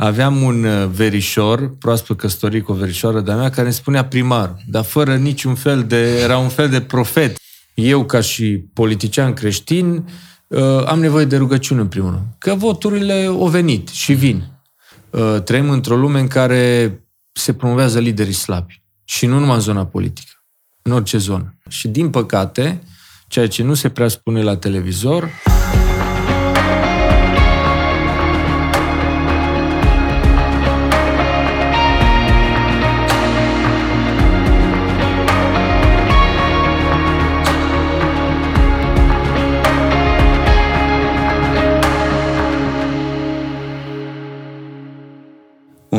aveam 0.00 0.42
un 0.42 0.64
uh, 0.64 0.86
verișor, 0.86 1.76
proaspăt 1.76 2.16
căsătorit 2.16 2.64
cu 2.64 2.72
o 2.72 2.74
verișoară 2.74 3.20
de-a 3.20 3.36
mea, 3.36 3.50
care 3.50 3.66
îmi 3.66 3.72
spunea 3.72 4.04
primar, 4.04 4.56
dar 4.66 4.84
fără 4.84 5.16
niciun 5.16 5.54
fel 5.54 5.84
de... 5.84 6.20
era 6.20 6.38
un 6.38 6.48
fel 6.48 6.68
de 6.68 6.80
profet. 6.80 7.36
Eu, 7.74 8.04
ca 8.04 8.20
și 8.20 8.64
politician 8.72 9.32
creștin, 9.32 10.08
uh, 10.46 10.84
am 10.86 11.00
nevoie 11.00 11.24
de 11.24 11.36
rugăciune 11.36 11.80
în 11.80 11.88
primul 11.88 12.10
rând. 12.10 12.24
Că 12.38 12.54
voturile 12.54 13.24
au 13.28 13.46
venit 13.46 13.88
și 13.88 14.12
vin. 14.12 14.44
Uh, 15.10 15.42
trăim 15.44 15.70
într-o 15.70 15.96
lume 15.96 16.20
în 16.20 16.28
care 16.28 16.92
se 17.32 17.52
promovează 17.52 17.98
liderii 17.98 18.32
slabi. 18.32 18.82
Și 19.04 19.26
nu 19.26 19.38
numai 19.38 19.54
în 19.54 19.60
zona 19.60 19.86
politică, 19.86 20.32
în 20.82 20.92
orice 20.92 21.18
zonă. 21.18 21.54
Și 21.68 21.88
din 21.88 22.10
păcate, 22.10 22.82
ceea 23.28 23.48
ce 23.48 23.62
nu 23.62 23.74
se 23.74 23.88
prea 23.88 24.08
spune 24.08 24.42
la 24.42 24.56
televizor, 24.56 25.30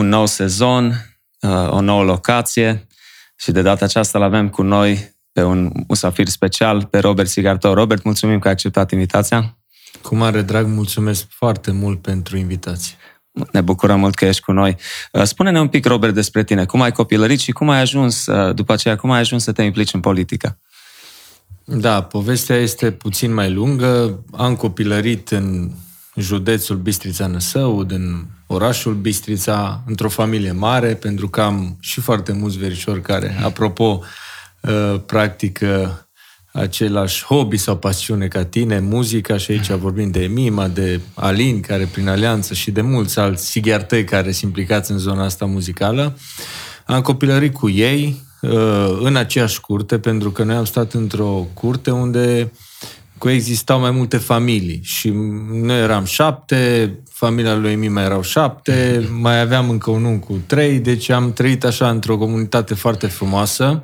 nou 0.10 0.26
sezon, 0.26 0.86
uh, 1.42 1.70
o 1.70 1.82
nouă 1.82 2.04
locație 2.04 2.88
și 3.36 3.52
de 3.52 3.62
data 3.62 3.86
aceasta 3.86 4.18
îl 4.18 4.24
avem 4.24 4.50
cu 4.50 4.62
noi 4.62 5.18
pe 5.32 5.44
un 5.44 5.72
musafir 5.88 6.28
special, 6.28 6.86
pe 6.86 7.00
Robert 7.00 7.30
Sigarto. 7.30 7.74
Robert, 7.74 8.04
mulțumim 8.04 8.40
că 8.40 8.48
ai 8.48 8.54
acceptat 8.54 8.92
invitația. 8.92 9.58
Cu 10.02 10.16
mare 10.16 10.42
drag, 10.42 10.66
mulțumesc 10.66 11.26
foarte 11.30 11.72
mult 11.72 12.02
pentru 12.02 12.38
invitație. 12.38 12.96
Ne 13.52 13.62
bucurăm 13.62 14.00
mult 14.00 14.16
că 14.16 14.26
ești 14.26 14.42
cu 14.42 14.52
noi. 14.52 14.78
Uh, 15.12 15.24
spune-ne 15.24 15.60
un 15.60 15.68
pic, 15.68 15.86
Robert, 15.86 16.14
despre 16.14 16.44
tine. 16.44 16.66
Cum 16.66 16.82
ai 16.82 16.92
copilărit 16.92 17.40
și 17.40 17.52
cum 17.52 17.70
ai 17.70 17.80
ajuns, 17.80 18.26
uh, 18.26 18.56
după 18.56 18.74
aceea, 18.74 18.96
cum 18.96 19.12
ai 19.12 19.20
ajuns 19.20 19.44
să 19.44 19.52
te 19.52 19.62
implici 19.62 19.94
în 19.94 20.00
politică? 20.00 20.60
Da, 21.64 22.04
povestea 22.04 22.56
este 22.56 22.92
puțin 22.92 23.34
mai 23.34 23.52
lungă. 23.52 24.24
Am 24.38 24.56
copilărit 24.56 25.30
în 25.30 25.72
județul 26.20 26.76
Bistrița 26.76 27.28
Năsău, 27.28 27.84
din 27.84 28.26
orașul 28.48 28.94
Bistrița, 28.94 29.84
într-o 29.86 30.10
familie 30.10 30.52
mare, 30.52 30.94
pentru 30.96 31.30
că 31.30 31.42
am 31.42 31.78
și 31.80 32.02
foarte 32.02 32.32
mulți 32.32 32.58
verișori 32.58 33.02
care, 33.02 33.40
apropo, 33.44 34.04
uh, 34.62 35.02
practică 35.06 36.04
același 36.52 37.24
hobby 37.24 37.58
sau 37.58 37.78
pasiune 37.78 38.28
ca 38.28 38.46
tine, 38.46 38.80
muzica, 38.80 39.38
și 39.38 39.52
aici 39.52 39.72
vorbim 39.72 40.12
de 40.12 40.26
Mima, 40.26 40.68
de 40.68 41.00
Alin, 41.14 41.62
care 41.62 41.90
prin 41.92 42.08
alianță 42.08 42.54
și 42.54 42.72
de 42.72 42.82
mulți 42.82 43.20
alți 43.20 43.46
sighiartăi 43.46 44.04
care 44.04 44.32
sunt 44.32 44.44
implicați 44.44 44.92
în 44.92 44.98
zona 44.98 45.24
asta 45.24 45.46
muzicală. 45.46 46.18
Am 46.86 47.02
copilărit 47.02 47.54
cu 47.54 47.70
ei 47.70 48.22
uh, 48.42 48.98
în 49.00 49.16
aceeași 49.16 49.62
curte, 49.62 50.00
pentru 50.00 50.32
că 50.32 50.44
noi 50.44 50.56
am 50.56 50.66
stat 50.66 50.94
într-o 50.94 51.48
curte 51.54 51.92
unde 51.92 52.52
coexistau 53.20 53.80
mai 53.80 53.92
multe 53.92 54.18
familii 54.18 54.80
și 54.84 55.10
noi 55.52 55.82
eram 55.82 56.06
șapte, 56.06 56.94
familia 57.12 57.56
lui 57.56 57.76
Mima 57.76 58.02
erau 58.02 58.22
șapte, 58.22 59.04
mai 59.22 59.40
aveam 59.40 59.70
încă 59.70 59.90
un 59.90 60.04
unchi 60.04 60.26
cu 60.26 60.40
trei, 60.46 60.80
deci 60.80 61.10
am 61.10 61.34
trăit 61.34 61.64
așa 61.64 61.90
într-o 61.90 62.18
comunitate 62.18 62.74
foarte 62.74 63.08
frumoasă. 63.08 63.84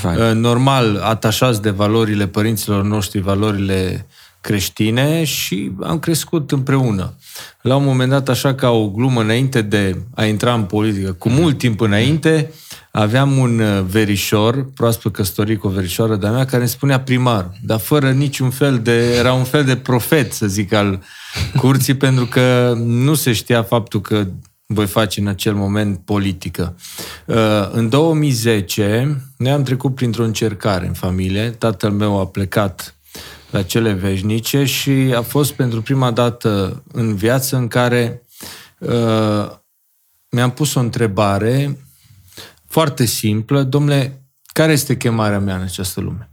Fain. 0.00 0.40
Normal, 0.40 1.00
atașați 1.02 1.62
de 1.62 1.70
valorile 1.70 2.26
părinților 2.26 2.82
noștri, 2.82 3.20
valorile 3.20 4.06
creștine 4.40 5.24
și 5.24 5.70
am 5.82 5.98
crescut 5.98 6.50
împreună. 6.50 7.14
La 7.60 7.76
un 7.76 7.84
moment 7.84 8.10
dat, 8.10 8.28
așa 8.28 8.54
ca 8.54 8.70
o 8.70 8.88
glumă 8.88 9.20
înainte 9.20 9.62
de 9.62 9.96
a 10.14 10.24
intra 10.24 10.54
în 10.54 10.62
politică, 10.62 11.12
cu 11.12 11.28
mult 11.28 11.58
timp 11.58 11.80
înainte, 11.80 12.50
aveam 12.90 13.36
un 13.36 13.58
uh, 13.58 13.82
verișor, 13.88 14.72
proaspăt 14.74 15.12
căsătorit 15.12 15.58
cu 15.58 15.66
o 15.66 15.70
verișoară 15.70 16.16
de-a 16.16 16.30
mea, 16.30 16.44
care 16.44 16.60
îmi 16.60 16.68
spunea 16.68 17.00
primar, 17.00 17.50
dar 17.62 17.78
fără 17.78 18.10
niciun 18.10 18.50
fel 18.50 18.78
de... 18.78 19.14
era 19.18 19.32
un 19.32 19.44
fel 19.44 19.64
de 19.64 19.76
profet, 19.76 20.32
să 20.32 20.46
zic, 20.46 20.72
al 20.72 21.02
curții, 21.56 21.94
pentru 22.06 22.26
că 22.26 22.74
nu 22.76 23.14
se 23.14 23.32
știa 23.32 23.62
faptul 23.62 24.00
că 24.00 24.26
voi 24.66 24.86
face 24.86 25.20
în 25.20 25.26
acel 25.26 25.54
moment 25.54 26.00
politică. 26.04 26.76
Uh, 27.26 27.36
în 27.72 27.88
2010, 27.88 29.16
noi 29.36 29.52
am 29.52 29.62
trecut 29.62 29.94
printr-o 29.94 30.24
încercare 30.24 30.86
în 30.86 30.92
familie. 30.92 31.50
Tatăl 31.50 31.90
meu 31.90 32.20
a 32.20 32.26
plecat 32.26 32.94
la 33.50 33.62
cele 33.62 33.92
veșnice 33.92 34.64
și 34.64 34.90
a 34.90 35.22
fost 35.22 35.52
pentru 35.52 35.82
prima 35.82 36.10
dată 36.10 36.82
în 36.92 37.14
viață 37.14 37.56
în 37.56 37.68
care 37.68 38.22
uh, 38.78 39.50
mi-am 40.30 40.50
pus 40.50 40.74
o 40.74 40.80
întrebare 40.80 41.78
foarte 42.66 43.04
simplă, 43.04 43.62
domnule, 43.62 44.24
care 44.52 44.72
este 44.72 44.96
chemarea 44.96 45.38
mea 45.38 45.56
în 45.56 45.62
această 45.62 46.00
lume? 46.00 46.30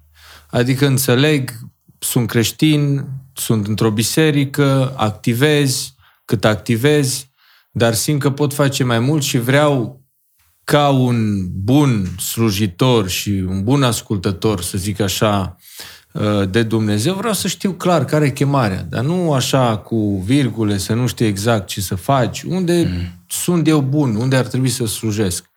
Adică 0.50 0.86
înțeleg, 0.86 1.52
sunt 2.00 2.28
creștin, 2.28 3.06
sunt 3.34 3.68
într-o 3.68 3.92
biserică, 3.92 4.94
activez, 4.98 5.94
cât 6.26 6.46
activez, 6.46 7.28
dar 7.72 7.94
simt 7.94 8.22
că 8.22 8.32
pot 8.32 8.54
face 8.54 8.84
mai 8.84 9.00
mult 9.00 9.24
și 9.24 9.38
vreau 9.38 10.02
ca 10.64 10.90
un 10.90 11.48
bun 11.52 12.08
slujitor 12.20 13.10
și 13.10 13.30
un 13.30 13.64
bun 13.64 13.84
ascultător, 13.84 14.62
să 14.62 14.78
zic 14.78 15.00
așa, 15.00 15.56
uh, 15.56 15.68
de 16.50 16.64
Dumnezeu, 16.64 17.14
vreau 17.14 17.34
să 17.34 17.48
știu 17.48 17.72
clar 17.72 18.06
care 18.06 18.26
e 18.26 18.30
chemarea, 18.30 18.86
dar 18.90 19.04
nu 19.04 19.34
așa 19.34 19.78
cu 19.78 20.24
virgule, 20.26 20.78
să 20.78 20.94
nu 20.94 21.08
știu 21.08 21.26
exact 21.26 21.68
ce 21.68 21.82
să 21.82 21.96
faci, 21.96 22.42
unde 22.42 22.90
mm. 22.90 23.12
sunt 23.28 23.68
eu 23.68 23.82
bun, 23.82 24.16
unde 24.16 24.36
ar 24.36 24.46
trebui 24.46 24.70
să 24.70 24.86
slujesc. 24.86 25.50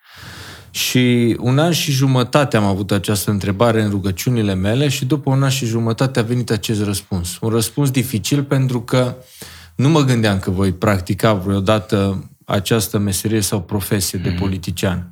Și 0.71 1.37
un 1.41 1.59
an 1.59 1.73
și 1.73 1.93
jumătate 1.93 2.57
am 2.57 2.65
avut 2.65 2.91
această 2.91 3.31
întrebare 3.31 3.83
în 3.83 3.91
rugăciunile 3.91 4.55
mele 4.55 4.89
și 4.89 5.05
după 5.05 5.31
un 5.31 5.43
an 5.43 5.49
și 5.49 5.67
jumătate 5.67 6.19
a 6.19 6.23
venit 6.23 6.51
acest 6.51 6.85
răspuns. 6.85 7.39
Un 7.41 7.49
răspuns 7.49 7.91
dificil 7.91 8.43
pentru 8.43 8.81
că 8.81 9.17
nu 9.75 9.89
mă 9.89 10.01
gândeam 10.01 10.39
că 10.39 10.51
voi 10.51 10.73
practica 10.73 11.33
vreodată 11.33 12.25
această 12.45 12.99
meserie 12.99 13.41
sau 13.41 13.61
profesie 13.61 14.19
de 14.19 14.29
mhm. 14.29 14.39
politician. 14.39 15.11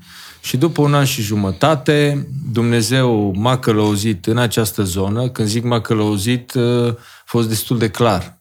Și 0.48 0.56
după 0.56 0.82
un 0.82 0.94
an 0.94 1.04
și 1.04 1.22
jumătate, 1.22 2.28
Dumnezeu 2.52 3.32
m-a 3.36 3.58
călăuzit 3.58 4.26
în 4.26 4.38
această 4.38 4.82
zonă. 4.82 5.28
Când 5.28 5.48
zic 5.48 5.64
m-a 5.64 5.80
călăuzit, 5.80 6.56
a 6.56 6.96
fost 7.24 7.48
destul 7.48 7.78
de 7.78 7.90
clar 7.90 8.38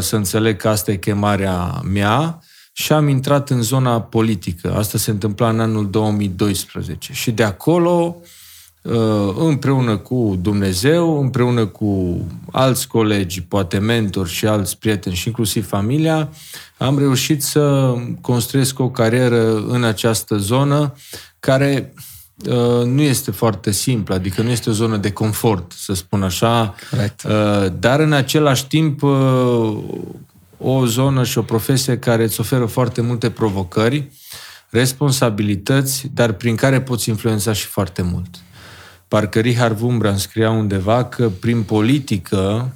să 0.00 0.16
înțeleg 0.16 0.56
că 0.56 0.68
asta 0.68 0.90
e 0.90 0.96
chemarea 0.96 1.80
mea 1.92 2.38
și 2.72 2.92
am 2.92 3.08
intrat 3.08 3.50
în 3.50 3.62
zona 3.62 4.00
politică. 4.00 4.74
Asta 4.74 4.98
se 4.98 5.10
întâmpla 5.10 5.48
în 5.48 5.60
anul 5.60 5.90
2012. 5.90 7.12
Și 7.12 7.30
de 7.30 7.42
acolo, 7.42 8.16
uh, 8.20 8.26
împreună 9.36 9.96
cu 9.96 10.38
Dumnezeu, 10.42 11.20
împreună 11.20 11.66
cu 11.66 12.20
alți 12.52 12.88
colegi, 12.88 13.42
poate 13.42 13.78
mentori 13.78 14.30
și 14.30 14.46
alți 14.46 14.78
prieteni 14.78 15.14
și 15.14 15.28
inclusiv 15.28 15.66
familia, 15.66 16.28
am 16.78 16.98
reușit 16.98 17.42
să 17.42 17.94
construiesc 18.20 18.78
o 18.78 18.90
carieră 18.90 19.64
în 19.66 19.84
această 19.84 20.36
zonă 20.36 20.94
care 21.40 21.94
uh, 22.46 22.84
nu 22.84 23.00
este 23.00 23.30
foarte 23.30 23.70
simplă, 23.70 24.14
adică 24.14 24.42
nu 24.42 24.50
este 24.50 24.70
o 24.70 24.72
zonă 24.72 24.96
de 24.96 25.12
confort, 25.12 25.72
să 25.76 25.94
spun 25.94 26.22
așa, 26.22 26.74
Correct. 26.90 27.22
Uh, 27.22 27.72
dar 27.78 28.00
în 28.00 28.12
același 28.12 28.66
timp 28.66 29.02
o 30.58 30.86
zonă 30.86 31.24
și 31.24 31.38
o 31.38 31.42
profesie 31.42 31.98
care 31.98 32.22
îți 32.22 32.40
oferă 32.40 32.66
foarte 32.66 33.00
multe 33.00 33.30
provocări, 33.30 34.10
responsabilități, 34.68 36.10
dar 36.14 36.32
prin 36.32 36.56
care 36.56 36.80
poți 36.80 37.08
influența 37.08 37.52
și 37.52 37.66
foarte 37.66 38.02
mult. 38.02 38.28
Parcă 39.10 39.40
Richard 39.40 39.80
Wumbran 39.80 40.16
scria 40.16 40.50
undeva 40.50 41.04
că 41.04 41.28
prin 41.28 41.62
politică 41.62 42.72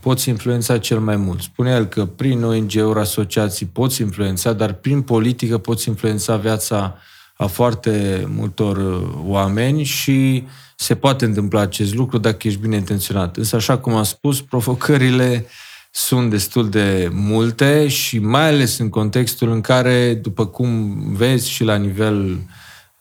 poți 0.00 0.28
influența 0.28 0.78
cel 0.78 0.98
mai 0.98 1.16
mult. 1.16 1.40
Spune 1.40 1.70
el 1.70 1.84
că 1.84 2.04
prin 2.04 2.44
ONG-uri, 2.44 2.98
asociații 2.98 3.66
poți 3.66 4.00
influența, 4.00 4.52
dar 4.52 4.72
prin 4.72 5.02
politică 5.02 5.58
poți 5.58 5.88
influența 5.88 6.36
viața 6.36 6.96
a 7.36 7.46
foarte 7.46 8.24
multor 8.28 8.76
uh, 8.76 9.08
oameni 9.24 9.82
și 9.82 10.44
se 10.76 10.94
poate 10.94 11.24
întâmpla 11.24 11.60
acest 11.60 11.94
lucru 11.94 12.18
dacă 12.18 12.48
ești 12.48 12.60
bine 12.60 12.76
intenționat. 12.76 13.36
Însă, 13.36 13.56
așa 13.56 13.78
cum 13.78 13.94
am 13.94 14.04
spus, 14.04 14.40
provocările 14.40 15.46
sunt 15.90 16.30
destul 16.30 16.68
de 16.70 17.08
multe 17.12 17.88
și 17.88 18.18
mai 18.18 18.48
ales 18.48 18.78
în 18.78 18.88
contextul 18.88 19.50
în 19.50 19.60
care, 19.60 20.14
după 20.14 20.46
cum 20.46 20.96
vezi 21.12 21.50
și 21.50 21.64
la 21.64 21.76
nivel 21.76 22.38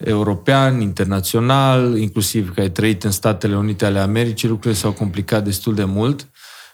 european, 0.05 0.81
internațional, 0.81 1.97
inclusiv 1.97 2.53
că 2.53 2.59
ai 2.59 2.69
trăit 2.69 3.03
în 3.03 3.11
Statele 3.11 3.57
Unite 3.57 3.85
ale 3.85 4.00
Americii, 4.00 4.47
lucrurile 4.47 4.79
s-au 4.79 4.91
complicat 4.91 5.44
destul 5.44 5.75
de 5.75 5.83
mult. 5.83 6.29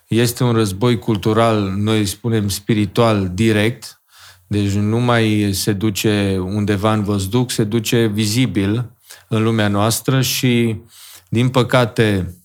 Este 0.07 0.43
un 0.43 0.53
război 0.53 0.99
cultural, 0.99 1.73
noi 1.75 2.05
spunem 2.05 2.49
spiritual, 2.49 3.31
direct, 3.33 4.01
deci 4.47 4.71
nu 4.71 4.99
mai 4.99 5.49
se 5.53 5.73
duce 5.73 6.37
undeva 6.43 6.93
în 6.93 7.03
văzduc, 7.03 7.51
se 7.51 7.63
duce 7.63 8.05
vizibil 8.05 8.91
în 9.27 9.43
lumea 9.43 9.67
noastră 9.67 10.21
și, 10.21 10.75
din 11.29 11.49
păcate, 11.49 12.35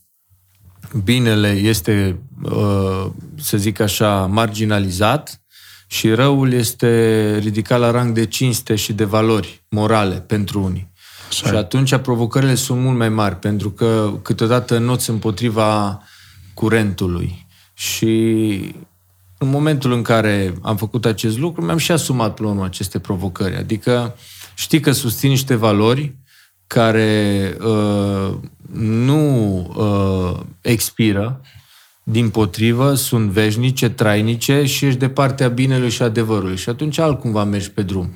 binele 1.05 1.49
este, 1.51 2.21
uh, 2.43 3.07
să 3.37 3.57
zic 3.57 3.81
așa, 3.81 4.27
marginalizat 4.27 5.44
și 5.87 6.11
răul 6.11 6.53
este 6.53 7.37
ridicat 7.39 7.79
la 7.79 7.91
rang 7.91 8.15
de 8.15 8.27
cinste 8.27 8.75
și 8.75 8.93
de 8.93 9.05
valori 9.05 9.63
morale 9.69 10.15
pentru 10.15 10.63
unii. 10.63 10.93
Așa. 11.29 11.49
Și 11.49 11.55
atunci 11.55 11.97
provocările 11.97 12.55
sunt 12.55 12.81
mult 12.81 12.97
mai 12.97 13.09
mari, 13.09 13.37
pentru 13.37 13.71
că 13.71 14.13
câteodată 14.23 14.79
noți 14.79 15.11
împotriva 15.11 16.03
curentului. 16.55 17.47
Și 17.75 18.75
în 19.39 19.49
momentul 19.49 19.93
în 19.93 20.03
care 20.03 20.55
am 20.63 20.77
făcut 20.77 21.05
acest 21.05 21.39
lucru, 21.39 21.65
mi-am 21.65 21.79
și 21.79 21.93
asumat 21.93 22.35
pe 22.35 22.45
aceste 22.63 22.99
provocări. 22.99 23.57
Adică 23.57 24.17
știi 24.55 24.81
că 24.81 24.93
susțin 24.93 25.31
niște 25.31 25.55
valori 25.55 26.15
care 26.67 27.57
uh, 27.61 28.35
nu 28.73 29.57
uh, 29.77 30.41
expiră, 30.61 31.41
din 32.05 32.29
potrivă, 32.29 32.95
sunt 32.95 33.31
veșnice, 33.31 33.89
trainice 33.89 34.65
și 34.65 34.85
ești 34.85 34.99
de 34.99 35.09
partea 35.09 35.49
binelui 35.49 35.91
și 35.91 36.03
adevărului. 36.03 36.57
Și 36.57 36.69
atunci 36.69 36.99
altcumva 36.99 37.45
mergi 37.45 37.71
pe 37.71 37.83
drum. 37.83 38.11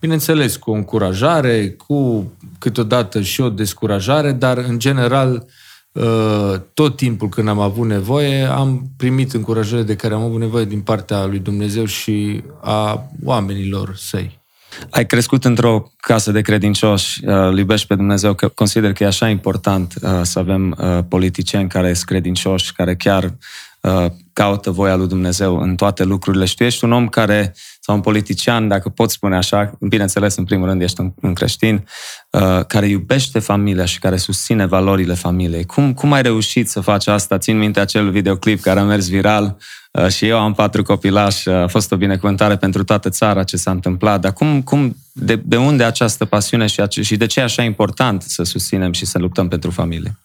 Bineînțeles, 0.00 0.56
cu 0.56 0.70
o 0.70 0.74
încurajare, 0.74 1.70
cu 1.70 2.32
câteodată 2.58 3.20
și 3.20 3.40
o 3.40 3.48
descurajare, 3.48 4.32
dar 4.32 4.58
în 4.58 4.78
general 4.78 5.46
uh, 5.92 6.54
tot 6.74 6.96
timpul 6.96 7.28
când 7.28 7.48
am 7.48 7.58
avut 7.58 7.86
nevoie, 7.86 8.44
am 8.44 8.90
primit 8.96 9.32
încurajările 9.32 9.86
de 9.86 9.96
care 9.96 10.14
am 10.14 10.22
avut 10.22 10.40
nevoie 10.40 10.64
din 10.64 10.80
partea 10.80 11.24
lui 11.24 11.38
Dumnezeu 11.38 11.84
și 11.84 12.42
a 12.60 13.10
oamenilor 13.24 13.94
săi. 13.96 14.42
Ai 14.90 15.06
crescut 15.06 15.44
într-o 15.44 15.92
casă 15.96 16.30
de 16.30 16.40
credincioși, 16.40 17.26
uh, 17.26 17.56
iubești 17.56 17.86
pe 17.86 17.94
Dumnezeu, 17.94 18.34
că 18.34 18.48
consider 18.48 18.92
că 18.92 19.02
e 19.02 19.06
așa 19.06 19.28
important 19.28 19.94
uh, 20.02 20.10
să 20.22 20.38
avem 20.38 20.76
uh, 20.78 20.98
politicieni 21.08 21.68
care 21.68 21.92
sunt 21.92 22.06
credincioși, 22.06 22.72
care 22.72 22.94
chiar 22.94 23.34
caută 24.32 24.70
voia 24.70 24.96
lui 24.96 25.08
Dumnezeu 25.08 25.58
în 25.58 25.76
toate 25.76 26.04
lucrurile. 26.04 26.44
Și 26.44 26.54
tu 26.54 26.64
ești 26.64 26.84
un 26.84 26.92
om 26.92 27.08
care, 27.08 27.54
sau 27.84 27.94
un 27.94 28.00
politician, 28.00 28.68
dacă 28.68 28.88
pot 28.88 29.10
spune 29.10 29.36
așa, 29.36 29.76
bineînțeles, 29.80 30.36
în 30.36 30.44
primul 30.44 30.68
rând 30.68 30.82
ești 30.82 31.00
un, 31.00 31.12
un 31.22 31.34
creștin, 31.34 31.84
care 32.66 32.86
iubește 32.86 33.38
familia 33.38 33.84
și 33.84 33.98
care 33.98 34.16
susține 34.16 34.66
valorile 34.66 35.14
familiei. 35.14 35.64
Cum, 35.64 35.94
cum 35.94 36.12
ai 36.12 36.22
reușit 36.22 36.68
să 36.68 36.80
faci 36.80 37.06
asta? 37.06 37.38
Țin 37.38 37.58
minte 37.58 37.80
acel 37.80 38.10
videoclip 38.10 38.60
care 38.60 38.80
a 38.80 38.84
mers 38.84 39.08
viral 39.08 39.56
Uh, 40.00 40.08
și 40.08 40.26
eu 40.26 40.38
am 40.38 40.52
patru 40.52 40.82
copilași, 40.82 41.48
uh, 41.48 41.54
a 41.54 41.66
fost 41.66 41.92
o 41.92 41.96
binecuvântare 41.96 42.56
pentru 42.56 42.84
toată 42.84 43.08
țara 43.08 43.42
ce 43.42 43.56
s-a 43.56 43.70
întâmplat, 43.70 44.20
dar 44.20 44.32
cum, 44.32 44.62
cum 44.62 44.96
de, 45.12 45.36
de 45.44 45.56
unde 45.56 45.84
această 45.84 46.24
pasiune 46.24 46.66
și, 46.66 46.80
ace- 46.80 47.02
și 47.02 47.16
de 47.16 47.26
ce 47.26 47.40
e 47.40 47.42
așa 47.42 47.62
important 47.62 48.22
să 48.22 48.42
susținem 48.42 48.92
și 48.92 49.06
să 49.06 49.18
luptăm 49.18 49.48
pentru 49.48 49.70
familie? 49.70 50.18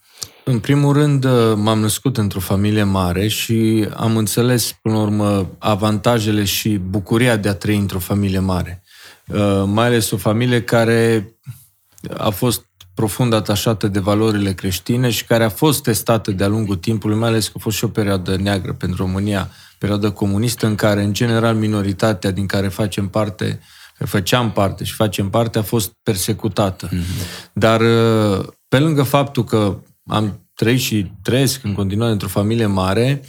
În 0.51 0.59
primul 0.59 0.93
rând, 0.93 1.23
uh, 1.23 1.53
m-am 1.55 1.79
născut 1.79 2.17
într-o 2.17 2.39
familie 2.39 2.83
mare 2.83 3.27
și 3.27 3.87
am 3.95 4.17
înțeles, 4.17 4.71
până 4.81 4.95
la 4.95 5.01
urmă, 5.01 5.49
avantajele 5.57 6.43
și 6.43 6.69
bucuria 6.69 7.35
de 7.35 7.49
a 7.49 7.53
trăi 7.53 7.77
într-o 7.77 7.99
familie 7.99 8.39
mare. 8.39 8.83
Mai 9.65 9.85
ales 9.85 10.11
o 10.11 10.17
familie 10.17 10.61
care 10.63 11.31
a 12.17 12.29
fost 12.29 12.65
profund 12.93 13.33
atașată 13.33 13.87
de 13.87 13.99
valorile 13.99 14.53
creștine 14.53 15.09
și 15.09 15.25
care 15.25 15.43
a 15.43 15.49
fost 15.49 15.83
testată 15.83 16.31
de-a 16.31 16.47
lungul 16.47 16.75
timpului, 16.75 17.17
mai 17.17 17.29
ales 17.29 17.47
că 17.47 17.53
a 17.55 17.59
fost 17.59 17.77
și 17.77 17.83
o 17.83 17.87
perioadă 17.87 18.35
neagră 18.35 18.73
pentru 18.73 19.03
România, 19.03 19.49
perioadă 19.77 20.11
comunistă 20.11 20.65
în 20.65 20.75
care, 20.75 21.03
în 21.03 21.13
general, 21.13 21.55
minoritatea 21.55 22.31
din 22.31 22.45
care 22.45 22.67
facem 22.67 23.07
parte, 23.07 23.59
care 23.97 24.09
făceam 24.09 24.51
parte 24.51 24.83
și 24.83 24.93
facem 24.93 25.29
parte, 25.29 25.57
a 25.57 25.63
fost 25.63 25.91
persecutată. 26.03 26.87
Mm-hmm. 26.87 27.51
Dar, 27.53 27.81
uh, 27.81 28.45
pe 28.67 28.79
lângă 28.79 29.03
faptul 29.03 29.43
că 29.43 29.77
am 30.09 30.47
trăit 30.55 30.79
și 30.79 31.11
trăiesc 31.21 31.63
în 31.63 31.73
continuare 31.73 32.11
într-o 32.11 32.27
familie 32.27 32.65
mare, 32.65 33.21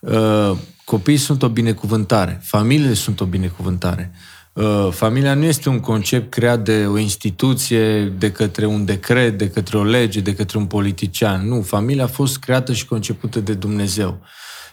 uh, 0.00 0.52
copiii 0.84 1.16
sunt 1.16 1.42
o 1.42 1.48
binecuvântare, 1.48 2.40
familiile 2.44 2.94
sunt 2.94 3.20
o 3.20 3.24
binecuvântare. 3.24 4.12
Uh, 4.52 4.88
familia 4.90 5.34
nu 5.34 5.44
este 5.44 5.68
un 5.68 5.80
concept 5.80 6.30
creat 6.30 6.64
de 6.64 6.86
o 6.86 6.98
instituție, 6.98 8.04
de 8.04 8.32
către 8.32 8.66
un 8.66 8.84
decret, 8.84 9.38
de 9.38 9.50
către 9.50 9.78
o 9.78 9.84
lege, 9.84 10.20
de 10.20 10.34
către 10.34 10.58
un 10.58 10.66
politician. 10.66 11.48
Nu, 11.48 11.62
familia 11.62 12.04
a 12.04 12.06
fost 12.06 12.38
creată 12.38 12.72
și 12.72 12.86
concepută 12.86 13.40
de 13.40 13.54
Dumnezeu. 13.54 14.20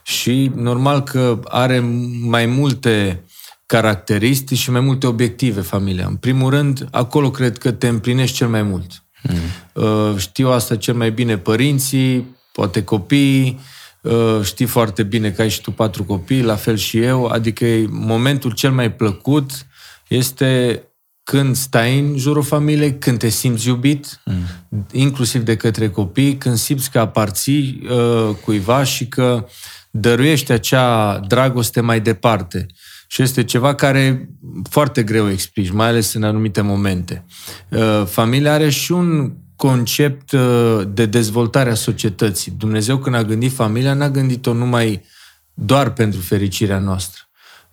Și 0.03 0.51
normal 0.55 1.03
că 1.03 1.39
are 1.43 1.79
mai 2.21 2.45
multe 2.45 3.23
caracteristici 3.65 4.57
și 4.57 4.71
mai 4.71 4.81
multe 4.81 5.07
obiective 5.07 5.61
familia. 5.61 6.05
În 6.07 6.15
primul 6.15 6.49
rând, 6.49 6.87
acolo 6.91 7.31
cred 7.31 7.57
că 7.57 7.71
te 7.71 7.87
împlinești 7.87 8.35
cel 8.35 8.47
mai 8.47 8.63
mult. 8.63 9.03
Mm. 9.23 10.17
Știu 10.17 10.49
asta 10.49 10.75
cel 10.75 10.93
mai 10.93 11.11
bine 11.11 11.37
părinții, 11.37 12.35
poate 12.51 12.83
copiii, 12.83 13.59
uh, 14.01 14.39
știi 14.43 14.65
foarte 14.65 15.03
bine 15.03 15.31
că 15.31 15.41
ai 15.41 15.49
și 15.49 15.61
tu 15.61 15.71
patru 15.71 16.03
copii, 16.03 16.41
la 16.41 16.55
fel 16.55 16.77
și 16.77 17.01
eu, 17.01 17.25
adică 17.25 17.65
e 17.65 17.87
momentul 17.89 18.51
cel 18.51 18.71
mai 18.71 18.91
plăcut 18.91 19.51
este 20.07 20.83
când 21.23 21.55
stai 21.55 21.99
în 21.99 22.17
jurul 22.17 22.43
familiei, 22.43 22.97
când 22.97 23.19
te 23.19 23.29
simți 23.29 23.67
iubit, 23.67 24.21
mm. 24.25 24.43
inclusiv 24.91 25.41
de 25.41 25.55
către 25.55 25.89
copii, 25.89 26.37
când 26.37 26.57
simți 26.57 26.91
că 26.91 26.99
aparții 26.99 27.81
uh, 27.89 28.35
cuiva 28.45 28.83
și 28.83 29.07
că 29.07 29.47
dăruiești 29.91 30.51
acea 30.51 31.17
dragoste 31.27 31.81
mai 31.81 31.99
departe. 31.99 32.67
Și 33.13 33.21
este 33.21 33.43
ceva 33.43 33.75
care 33.75 34.29
foarte 34.69 35.03
greu 35.03 35.29
explici, 35.29 35.71
mai 35.71 35.87
ales 35.87 36.13
în 36.13 36.23
anumite 36.23 36.61
momente. 36.61 37.25
Uh, 37.69 38.03
familia 38.05 38.53
are 38.53 38.69
și 38.69 38.91
un 38.91 39.33
concept 39.55 40.31
uh, 40.31 40.81
de 40.93 41.05
dezvoltare 41.05 41.69
a 41.69 41.75
societății. 41.75 42.53
Dumnezeu 42.57 42.97
când 42.97 43.15
a 43.15 43.23
gândit 43.23 43.53
familia, 43.53 43.93
n-a 43.93 44.09
gândit-o 44.09 44.53
numai 44.53 45.03
doar 45.53 45.93
pentru 45.93 46.19
fericirea 46.19 46.79
noastră 46.79 47.21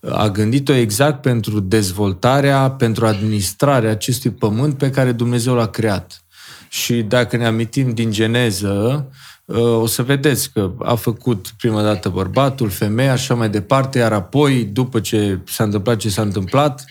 a 0.01 0.29
gândit-o 0.29 0.73
exact 0.73 1.21
pentru 1.21 1.61
dezvoltarea, 1.61 2.71
pentru 2.71 3.07
administrarea 3.07 3.91
acestui 3.91 4.31
pământ 4.31 4.79
pe 4.79 4.91
care 4.91 5.13
Dumnezeu 5.13 5.55
l-a 5.55 5.67
creat. 5.67 6.25
Și 6.69 7.03
dacă 7.03 7.37
ne 7.37 7.47
amintim 7.47 7.95
din 7.95 8.11
geneză, 8.11 9.09
o 9.59 9.87
să 9.87 10.03
vedeți 10.03 10.53
că 10.53 10.73
a 10.79 10.95
făcut 10.95 11.53
prima 11.59 11.83
dată 11.83 12.09
bărbatul, 12.09 12.69
femeia, 12.69 13.13
așa 13.13 13.35
mai 13.35 13.51
departe, 13.51 13.99
iar 13.99 14.13
apoi, 14.13 14.65
după 14.65 15.01
ce 15.01 15.39
s-a 15.47 15.65
întâmplat 15.65 15.97
ce 15.97 16.09
s-a 16.09 16.23
întâmplat, 16.23 16.85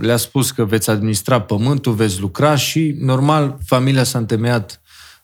le-a 0.00 0.16
spus 0.16 0.50
că 0.50 0.64
veți 0.64 0.90
administra 0.90 1.40
pământul, 1.40 1.92
veți 1.92 2.20
lucra 2.20 2.56
și, 2.56 2.96
normal, 2.98 3.58
familia 3.66 4.04
s-a 4.04 4.18
întemeiat 4.18 4.80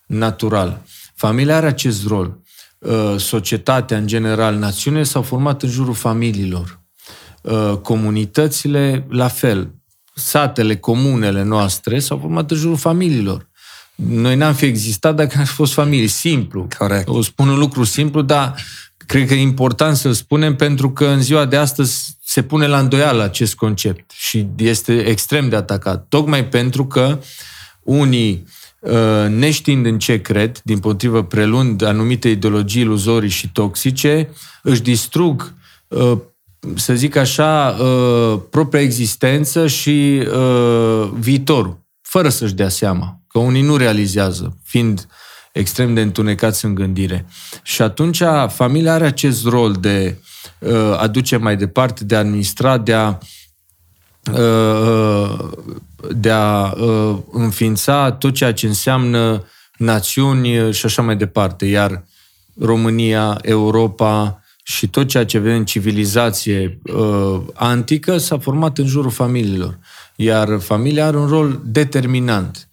natural. 0.06 0.82
Familia 1.14 1.56
are 1.56 1.66
acest 1.66 2.06
rol. 2.06 2.38
Uh, 2.78 3.14
societatea 3.19 3.96
în 3.96 4.06
general, 4.06 4.54
națiunile 4.54 5.02
s-au 5.02 5.22
format 5.22 5.62
în 5.62 5.69
jurul 5.69 5.94
familiilor. 5.94 6.81
Uh, 7.42 7.76
comunitățile, 7.82 9.06
la 9.08 9.28
fel. 9.28 9.75
Satele, 10.14 10.76
comunele 10.76 11.42
noastre 11.42 11.99
s-au 11.99 12.18
format 12.18 12.50
în 12.50 12.56
jurul 12.56 12.76
familiilor. 12.76 13.50
Noi 14.09 14.37
n-am 14.37 14.54
fi 14.54 14.64
existat 14.64 15.14
dacă 15.14 15.38
ar 15.38 15.47
fi 15.47 15.52
fost 15.52 15.73
familie. 15.73 16.07
Simplu. 16.07 16.69
Corect. 16.78 17.09
O 17.09 17.23
spun 17.23 17.49
un 17.49 17.59
lucru 17.59 17.85
simplu, 17.85 18.23
dar 18.23 18.54
cred 19.07 19.26
că 19.26 19.35
e 19.35 19.40
important 19.40 19.97
să-l 19.97 20.12
spunem 20.12 20.57
pentru 20.57 20.90
că 20.90 21.07
în 21.07 21.23
ziua 21.23 21.45
de 21.45 21.57
astăzi 21.57 22.16
se 22.25 22.42
pune 22.42 22.66
la 22.66 22.78
îndoială 22.78 23.23
acest 23.23 23.54
concept 23.54 24.11
și 24.11 24.47
este 24.57 25.04
extrem 25.04 25.49
de 25.49 25.57
atacat. 25.57 26.07
Tocmai 26.09 26.45
pentru 26.45 26.87
că 26.87 27.19
unii 27.83 28.47
Uh, 28.80 29.28
neștiind 29.28 29.87
în 29.87 29.99
ce 29.99 30.21
cred, 30.21 30.61
din 30.64 30.78
potrivă 30.78 31.23
prelund 31.25 31.83
anumite 31.83 32.28
ideologii 32.28 32.83
iluzorii 32.83 33.28
și 33.28 33.52
toxice, 33.52 34.28
își 34.62 34.83
distrug, 34.83 35.54
uh, 35.88 36.19
să 36.75 36.95
zic 36.95 37.16
așa, 37.16 37.76
uh, 37.80 38.40
propria 38.50 38.80
existență 38.80 39.66
și 39.66 40.23
viitorul, 41.19 41.78
fără 42.00 42.28
să-și 42.28 42.54
dea 42.54 42.69
seama, 42.69 43.20
că 43.32 43.38
unii 43.38 43.62
nu 43.62 43.76
realizează, 43.76 44.56
fiind 44.64 45.06
extrem 45.52 45.94
de 45.94 46.00
întunecați 46.00 46.64
în 46.64 46.75
gândire. 46.75 47.26
Și 47.62 47.82
atunci 47.82 48.22
familia 48.49 48.92
are 48.92 49.06
acest 49.06 49.46
rol 49.46 49.72
de 49.72 50.16
a 50.96 51.06
duce 51.06 51.37
mai 51.37 51.56
departe, 51.56 52.04
de 52.04 52.16
a 52.16 52.18
administra, 52.18 52.78
de 52.78 52.92
a 52.92 53.18
de 56.08 56.30
a 56.30 56.72
uh, 56.72 57.18
înființa 57.32 58.12
tot 58.12 58.34
ceea 58.34 58.52
ce 58.52 58.66
înseamnă 58.66 59.44
națiuni 59.76 60.72
și 60.72 60.87
așa 60.87 61.02
mai 61.02 61.16
departe. 61.16 61.66
Iar 61.66 62.04
România, 62.60 63.38
Europa 63.42 64.42
și 64.62 64.88
tot 64.88 65.08
ceea 65.08 65.25
ce 65.25 65.38
vedem 65.38 65.56
în 65.56 65.64
civilizație 65.64 66.80
uh, 66.94 67.40
antică 67.54 68.18
s-a 68.18 68.38
format 68.38 68.78
în 68.78 68.87
jurul 68.87 69.10
familiilor. 69.10 69.78
Iar 70.16 70.58
familia 70.58 71.06
are 71.06 71.16
un 71.16 71.26
rol 71.26 71.60
determinant 71.64 72.56
uh, 72.56 72.70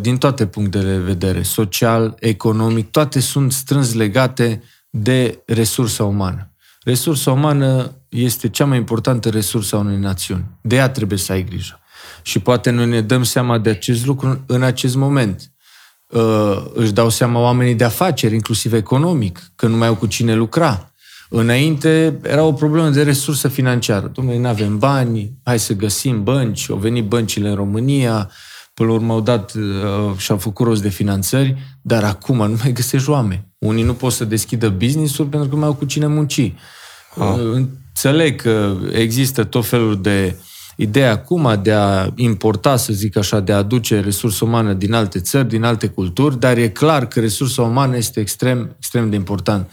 din 0.00 0.16
toate 0.16 0.46
punctele 0.46 0.90
de 0.90 0.98
vedere, 0.98 1.42
social, 1.42 2.16
economic, 2.18 2.90
toate 2.90 3.20
sunt 3.20 3.52
strâns 3.52 3.94
legate 3.94 4.62
de 4.90 5.42
resursa 5.46 6.04
umană. 6.04 6.52
Resursa 6.84 7.32
umană 7.32 7.92
este 8.08 8.48
cea 8.48 8.64
mai 8.64 8.76
importantă 8.78 9.28
resursă 9.28 9.76
a 9.76 9.78
unei 9.78 9.98
națiuni. 9.98 10.44
De 10.60 10.76
ea 10.76 10.88
trebuie 10.88 11.18
să 11.18 11.32
ai 11.32 11.44
grijă. 11.44 11.80
Și 12.22 12.38
poate 12.38 12.70
noi 12.70 12.86
ne 12.86 13.00
dăm 13.00 13.22
seama 13.22 13.58
de 13.58 13.70
acest 13.70 14.06
lucru 14.06 14.44
în 14.46 14.62
acest 14.62 14.96
moment. 14.96 15.52
Uh, 16.06 16.64
își 16.74 16.92
dau 16.92 17.08
seama 17.08 17.40
oamenii 17.40 17.74
de 17.74 17.84
afaceri, 17.84 18.34
inclusiv 18.34 18.72
economic, 18.72 19.52
că 19.56 19.66
nu 19.66 19.76
mai 19.76 19.88
au 19.88 19.94
cu 19.94 20.06
cine 20.06 20.34
lucra. 20.34 20.92
Înainte 21.28 22.18
era 22.22 22.42
o 22.42 22.52
problemă 22.52 22.88
de 22.88 23.02
resursă 23.02 23.48
financiară. 23.48 24.06
Domnule, 24.06 24.38
nu 24.38 24.48
avem 24.48 24.78
bani, 24.78 25.32
hai 25.44 25.58
să 25.58 25.72
găsim 25.72 26.22
bănci, 26.22 26.70
au 26.70 26.76
venit 26.76 27.04
băncile 27.04 27.48
în 27.48 27.54
România, 27.54 28.30
până 28.74 28.88
la 28.88 28.94
urmă 28.94 29.12
au 29.12 29.20
dat 29.20 29.52
uh, 29.54 30.16
și-au 30.16 30.38
făcut 30.38 30.66
rost 30.66 30.82
de 30.82 30.88
finanțări, 30.88 31.56
dar 31.82 32.04
acum 32.04 32.36
nu 32.36 32.58
mai 32.62 32.72
găsești 32.72 33.10
oameni. 33.10 33.46
Unii 33.58 33.82
nu 33.82 33.94
pot 33.94 34.12
să 34.12 34.24
deschidă 34.24 34.68
business-uri 34.68 35.28
pentru 35.28 35.48
că 35.48 35.54
nu 35.54 35.60
mai 35.60 35.68
au 35.68 35.74
cu 35.74 35.84
cine 35.84 36.06
munci. 36.06 36.52
Ah. 37.18 37.34
Înțeleg 37.52 38.40
că 38.40 38.76
există 38.92 39.44
tot 39.44 39.66
felul 39.66 40.00
de 40.00 40.36
ideea 40.76 41.10
acum 41.10 41.60
de 41.62 41.72
a 41.72 42.08
importa, 42.14 42.76
să 42.76 42.92
zic 42.92 43.16
așa, 43.16 43.40
de 43.40 43.52
a 43.52 43.56
aduce 43.56 44.00
resursă 44.00 44.44
umană 44.44 44.72
din 44.72 44.92
alte 44.92 45.20
țări, 45.20 45.48
din 45.48 45.62
alte 45.62 45.86
culturi, 45.86 46.38
dar 46.38 46.56
e 46.56 46.68
clar 46.68 47.06
că 47.06 47.20
resursa 47.20 47.62
umană 47.62 47.96
este 47.96 48.20
extrem, 48.20 48.74
extrem 48.76 49.10
de 49.10 49.16
important. 49.16 49.70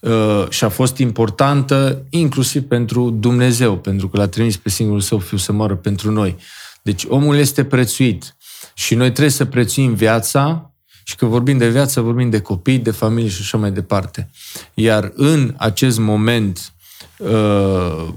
Uh, 0.00 0.46
și 0.48 0.64
a 0.64 0.68
fost 0.68 0.96
importantă 0.96 2.02
inclusiv 2.10 2.62
pentru 2.62 3.10
Dumnezeu, 3.10 3.78
pentru 3.78 4.08
că 4.08 4.16
l-a 4.16 4.26
trimis 4.26 4.56
pe 4.56 4.68
singurul 4.68 5.00
său 5.00 5.18
fiu 5.18 5.36
să 5.36 5.52
moară 5.52 5.74
pentru 5.74 6.10
noi. 6.10 6.36
Deci 6.82 7.04
omul 7.08 7.36
este 7.36 7.64
prețuit 7.64 8.36
și 8.74 8.94
noi 8.94 9.08
trebuie 9.08 9.30
să 9.30 9.44
prețuim 9.44 9.94
viața 9.94 10.72
și 11.04 11.16
că 11.16 11.26
vorbim 11.26 11.58
de 11.58 11.68
viață, 11.68 12.00
vorbim 12.00 12.30
de 12.30 12.40
copii, 12.40 12.78
de 12.78 12.90
familie 12.90 13.30
și 13.30 13.40
așa 13.40 13.58
mai 13.58 13.72
departe. 13.72 14.30
Iar 14.74 15.12
în 15.14 15.54
acest 15.56 15.98
moment 15.98 16.72
uh, 17.16 18.08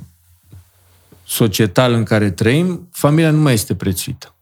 societal 1.24 1.94
în 1.94 2.04
care 2.04 2.32
trăim, 2.32 2.88
familia 2.92 3.32
nu 3.32 3.42
mai 3.42 3.54
este 3.54 3.76
prețuită. 3.76 4.36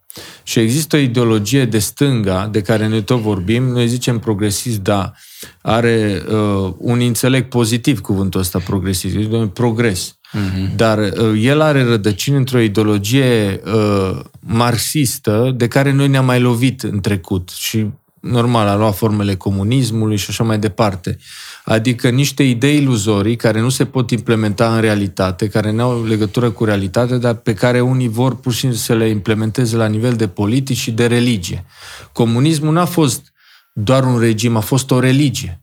Și 0.44 0.60
există 0.60 0.96
o 0.96 1.00
ideologie 1.00 1.66
de 1.66 1.80
stânga, 1.80 2.48
de 2.48 2.62
care 2.62 2.88
noi 2.88 3.04
tot 3.04 3.20
vorbim, 3.20 3.64
noi 3.64 3.88
zicem 3.88 4.20
progresist, 4.20 4.80
da, 4.80 5.12
are 5.62 6.24
uh, 6.28 6.74
un 6.78 7.00
înțeleg 7.00 7.48
pozitiv 7.48 8.02
cuvântul 8.02 8.40
ăsta 8.40 8.60
progresist, 8.60 9.16
deci 9.16 9.50
progres. 9.54 10.19
Uh-huh. 10.34 10.76
Dar 10.76 10.98
uh, 10.98 11.42
el 11.42 11.62
are 11.62 11.84
rădăcini 11.84 12.38
într-o 12.38 12.60
ideologie 12.60 13.62
uh, 13.66 14.20
marxistă 14.40 15.54
de 15.56 15.68
care 15.68 15.92
noi 15.92 16.08
ne-am 16.08 16.26
mai 16.26 16.40
lovit 16.40 16.84
în 16.84 17.00
trecut 17.00 17.50
și 17.50 17.86
normal 18.20 18.68
a 18.68 18.76
luat 18.76 18.96
formele 18.96 19.36
comunismului 19.36 20.18
și 20.18 20.26
așa 20.30 20.44
mai 20.44 20.60
departe. 20.60 21.18
Adică 21.64 22.10
niște 22.10 22.44
idei 22.44 22.76
iluzorii 22.76 23.36
care 23.36 23.60
nu 23.60 23.70
se 23.70 23.86
pot 23.86 24.12
implementa 24.12 24.76
în 24.76 24.82
realitate, 24.82 25.48
care 25.48 25.72
nu 25.72 25.84
au 25.84 26.06
legătură 26.06 26.50
cu 26.50 26.66
realitatea, 26.66 27.18
dar 27.18 27.34
pe 27.34 27.54
care 27.54 27.82
unii 27.82 28.08
vor 28.08 28.36
pur 28.36 28.54
și 28.54 28.60
simplu 28.60 28.78
să 28.78 28.94
le 28.94 29.10
implementeze 29.10 29.76
la 29.76 29.88
nivel 29.88 30.14
de 30.14 30.28
politici 30.28 30.78
și 30.78 30.92
de 30.92 31.08
religie. 31.08 31.66
Comunismul 32.12 32.74
n-a 32.74 32.86
fost 32.86 33.34
doar 33.74 34.04
un 34.04 34.20
regim, 34.20 34.56
a 34.56 34.60
fost 34.60 34.92
o 34.92 35.00
religie. 35.00 35.62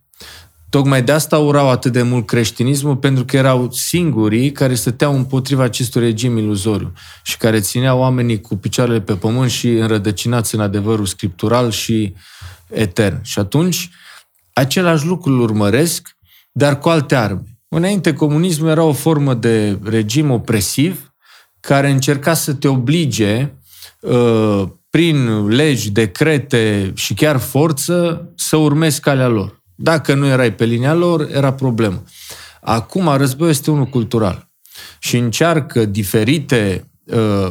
Tocmai 0.70 1.02
de 1.02 1.12
asta 1.12 1.38
urau 1.38 1.70
atât 1.70 1.92
de 1.92 2.02
mult 2.02 2.26
creștinismul, 2.26 2.96
pentru 2.96 3.24
că 3.24 3.36
erau 3.36 3.70
singurii 3.72 4.52
care 4.52 4.74
stăteau 4.74 5.14
împotriva 5.14 5.62
acestui 5.62 6.00
regim 6.00 6.36
iluzoriu 6.36 6.92
și 7.22 7.36
care 7.36 7.60
țineau 7.60 7.98
oamenii 7.98 8.40
cu 8.40 8.56
picioarele 8.56 9.00
pe 9.00 9.14
pământ 9.14 9.50
și 9.50 9.68
înrădăcinați 9.68 10.54
în 10.54 10.60
adevărul 10.60 11.06
scriptural 11.06 11.70
și 11.70 12.14
etern. 12.68 13.18
Și 13.22 13.38
atunci, 13.38 13.90
același 14.52 15.06
lucru 15.06 15.32
îl 15.32 15.40
urmăresc, 15.40 16.16
dar 16.52 16.78
cu 16.78 16.88
alte 16.88 17.14
arme. 17.14 17.42
Înainte, 17.68 18.12
comunismul 18.12 18.68
era 18.68 18.82
o 18.82 18.92
formă 18.92 19.34
de 19.34 19.78
regim 19.82 20.30
opresiv 20.30 21.12
care 21.60 21.90
încerca 21.90 22.34
să 22.34 22.54
te 22.54 22.68
oblige 22.68 23.54
uh, 24.00 24.62
prin 24.90 25.48
legi, 25.48 25.90
decrete 25.90 26.92
și 26.94 27.14
chiar 27.14 27.38
forță 27.38 28.28
să 28.36 28.56
urmezi 28.56 29.00
calea 29.00 29.28
lor. 29.28 29.55
Dacă 29.76 30.14
nu 30.14 30.26
erai 30.26 30.54
pe 30.54 30.64
linia 30.64 30.94
lor, 30.94 31.28
era 31.30 31.52
problemă. 31.52 32.02
Acum 32.60 33.16
războiul 33.16 33.52
este 33.52 33.70
unul 33.70 33.86
cultural 33.86 34.50
și 34.98 35.16
încearcă 35.16 35.84
diferite 35.84 36.90
uh, 37.04 37.50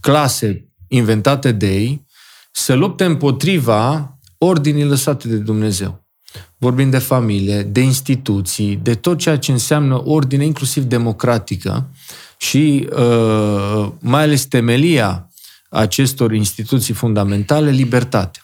clase 0.00 0.68
inventate 0.88 1.52
de 1.52 1.74
ei 1.74 2.04
să 2.52 2.74
lupte 2.74 3.04
împotriva 3.04 4.14
ordinii 4.38 4.84
lăsate 4.84 5.28
de 5.28 5.36
Dumnezeu. 5.36 6.04
Vorbim 6.58 6.90
de 6.90 6.98
familie, 6.98 7.62
de 7.62 7.80
instituții, 7.80 8.76
de 8.76 8.94
tot 8.94 9.18
ceea 9.18 9.38
ce 9.38 9.52
înseamnă 9.52 10.02
ordine, 10.04 10.44
inclusiv 10.44 10.82
democratică 10.82 11.90
și 12.38 12.88
uh, 12.92 13.92
mai 13.98 14.22
ales 14.22 14.44
temelia 14.44 15.30
acestor 15.68 16.32
instituții 16.32 16.94
fundamentale, 16.94 17.70
libertate. 17.70 18.40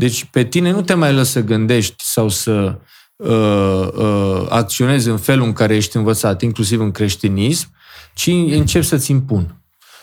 Deci 0.00 0.24
pe 0.24 0.44
tine 0.44 0.70
nu 0.70 0.82
te 0.82 0.94
mai 0.94 1.12
lasă 1.12 1.30
să 1.30 1.40
gândești 1.40 2.04
sau 2.04 2.28
să 2.28 2.78
uh, 3.16 3.88
uh, 3.94 4.46
acționezi 4.48 5.08
în 5.08 5.18
felul 5.18 5.46
în 5.46 5.52
care 5.52 5.76
ești 5.76 5.96
învățat, 5.96 6.42
inclusiv 6.42 6.80
în 6.80 6.90
creștinism, 6.90 7.68
ci 8.14 8.26
începi 8.26 8.84
să-ți 8.84 9.10
impun. 9.10 9.54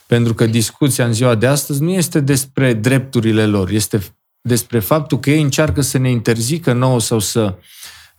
Pentru 0.08 0.34
că 0.34 0.46
discuția 0.46 1.06
în 1.06 1.14
ziua 1.14 1.36
de 1.36 1.48
astăzi 1.48 1.82
nu 1.82 1.92
este 1.92 2.20
despre 2.20 2.74
drepturile 2.74 3.46
lor, 3.46 3.70
este 3.70 4.02
despre 4.42 4.80
faptul 4.80 5.20
că 5.20 5.30
ei 5.30 5.42
încearcă 5.42 5.82
să 5.82 5.98
ne 5.98 6.10
interzică 6.10 6.74
nouă 6.74 7.00
sau 7.00 7.20
să 7.20 7.56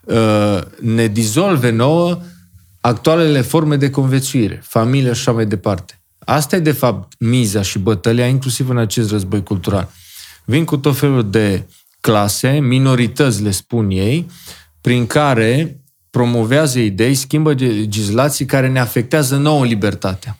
uh, 0.00 0.60
ne 0.80 1.06
dizolve 1.06 1.70
nouă 1.70 2.18
actualele 2.80 3.40
forme 3.40 3.76
de 3.76 3.90
conviețuire, 3.90 4.62
familie 4.64 5.12
și 5.12 5.20
așa 5.20 5.32
mai 5.32 5.46
departe. 5.46 6.00
Asta 6.18 6.56
e, 6.56 6.58
de 6.58 6.72
fapt, 6.72 7.12
miza 7.18 7.62
și 7.62 7.78
bătălia, 7.78 8.26
inclusiv 8.26 8.68
în 8.68 8.78
acest 8.78 9.10
război 9.10 9.42
cultural. 9.42 9.88
Vin 10.50 10.64
cu 10.64 10.76
tot 10.76 10.98
felul 10.98 11.30
de 11.30 11.66
clase, 12.00 12.50
minorități, 12.50 13.42
le 13.42 13.50
spun 13.50 13.90
ei, 13.90 14.26
prin 14.80 15.06
care 15.06 15.80
promovează 16.10 16.78
idei, 16.78 17.14
schimbă 17.14 17.52
legislații 17.52 18.44
care 18.46 18.68
ne 18.68 18.80
afectează 18.80 19.36
nouă 19.36 19.64
libertatea. 19.64 20.38